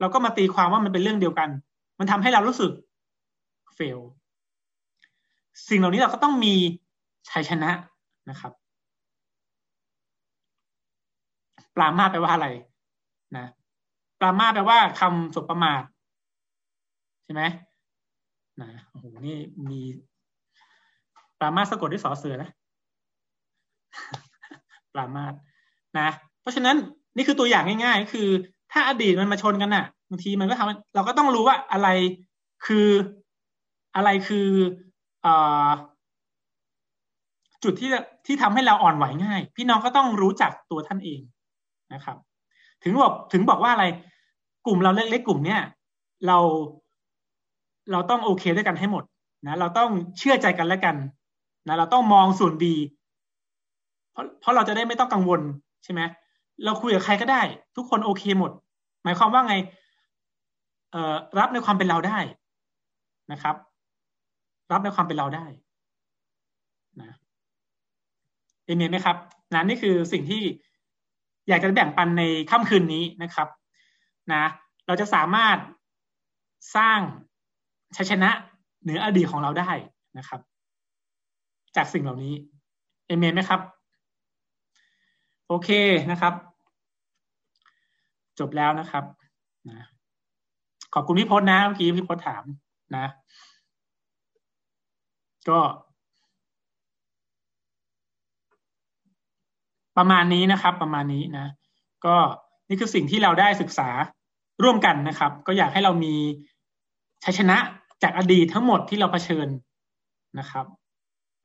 [0.00, 1.48] เราก็มาตีความว่ามันเป็นเรื่องเดียวกัน
[1.98, 2.72] มันทำให้เรารู้สึก
[3.74, 3.98] เฟล
[5.68, 6.54] สิ่งเหล่านี้เราก็ต้องมี
[7.30, 7.70] ชัยชนะ
[8.30, 8.52] นะครับ
[11.76, 12.46] ปรามาแปลว่าอะไร
[13.36, 13.46] นะ
[14.20, 15.82] ปรามาแปลว่าคำสบประมาท
[17.24, 17.42] ใช่ไหม
[18.60, 19.36] นะโอ้โหนี่
[19.70, 19.80] มี
[21.38, 22.50] ปรามาสะกดด้วยสอเสือนะ
[24.94, 25.32] ปรามาส
[25.98, 26.08] นะ
[26.40, 26.76] เพราะฉะนั้น
[27.16, 28.28] นี่คือตัวอย่างง่ายๆ คือ
[28.72, 31.88] ถ้าอดีตมันมาชนกันน่ะบางทีมันก็ทำเราก็ต้องรู้ว่าอะไร
[32.66, 32.88] คือ
[33.96, 34.48] อะไรคือ
[35.26, 35.28] อ
[37.64, 37.90] จุดที่
[38.26, 41.20] ที่ทำให้เราอ่อนไหวง่าย พี่น้องก็ต้องรู้จักตัวท่านเอง
[41.94, 42.16] นะครับ
[42.82, 43.84] ถึงบอกถึงบอกว่าอะไร
[44.66, 45.60] กลุ่มเราเล็กๆกลุ่มเนี้ย
[46.26, 46.38] เรา
[47.92, 49.04] เราต้องโอเคด้วยกันให้หมด
[49.46, 50.96] นะเราต้องเชื่อใจกันและกัน
[51.68, 52.76] นะเราต้องมองส่วนดี
[54.12, 55.40] เพราะเพราะเราจะได้ไม่ต้องกังวล
[55.84, 56.00] ใช่ไหม
[56.64, 57.42] เราคุยกับใครก็ได้
[57.76, 58.50] ทุกคนโอเคหมด
[59.04, 59.54] หมายความว่าไง
[60.92, 62.18] เอ่อรับในความเป็นเราได้
[63.32, 63.56] นะครับ
[64.72, 65.46] รับในความเป็นเราได้
[67.00, 67.16] นะ
[68.64, 69.16] เอเมนไหมครับ
[69.54, 70.42] นะนี่คือสิ่งที่
[71.48, 73.48] อยากจะแบ่งปันในค่ำคืนนี้นะครับ
[74.32, 74.44] นะ
[74.86, 75.58] เราจะสามารถ
[76.76, 77.00] สร้าง
[77.96, 78.30] ชัยชนะ
[78.82, 79.70] เหนืออดีตของเราได้
[80.18, 80.40] นะครับ
[81.76, 82.34] จากสิ่งเหล่านี้
[83.06, 83.60] เอเมนไหมครับ
[85.48, 85.70] โอเค
[86.10, 86.34] นะครับ
[88.38, 89.04] จบแล้วนะครับ
[89.68, 89.86] นะ
[90.94, 92.44] ขอบคุณพี่พจน์นะเมื่อกี้พี่พจน์ถาม
[92.96, 93.06] นะ
[95.48, 95.58] ก็
[99.96, 101.46] ประมาณนี้นะครับ ประมาณนี้นะ
[102.06, 102.16] ก็
[102.68, 103.88] นี่คือสิ่งที่เราได้ศึกษา
[104.62, 106.14] ร่วมกันนะครับ ก็อยากให้เรามี
[107.24, 107.56] ชัยชนะ
[108.02, 109.48] จากอดีตทั้งหมดที่เราเผชิญ
[110.38, 110.66] นะครับ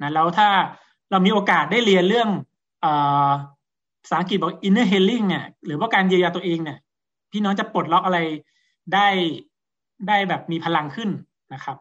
[0.02, 0.50] นะแล้วถ้า
[1.12, 2.30] เรามีโอกาสได้เรียนเรื่อง
[2.84, 2.86] อ
[4.08, 6.78] ภาษาอังกฤษบอก inner healing เนี่ยหรือว่าการเยียวยาตัวเองเนี่ย
[7.32, 8.20] พี่น้องจะปลดล็อกอะไร
[8.94, 9.08] ได้
[10.08, 11.10] ได้แบบมีพลังขึ้น
[11.54, 11.78] นะครับ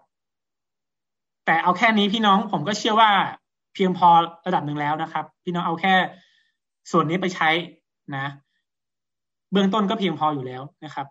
[1.47, 3.11] แต่เอาแค่นี้พี่น้องผมก็เชื่อว่า
[3.75, 4.09] เพียงพอ
[4.47, 5.95] ระดับหนึ่งแล้วนะครับ พี่น้องเอาแค่
[6.91, 7.49] ส่วนนี้ไปใช้
[8.17, 8.27] นะ
[9.53, 11.07] เบื้องต้นก็เพียงพออยู่แล้วนะครับ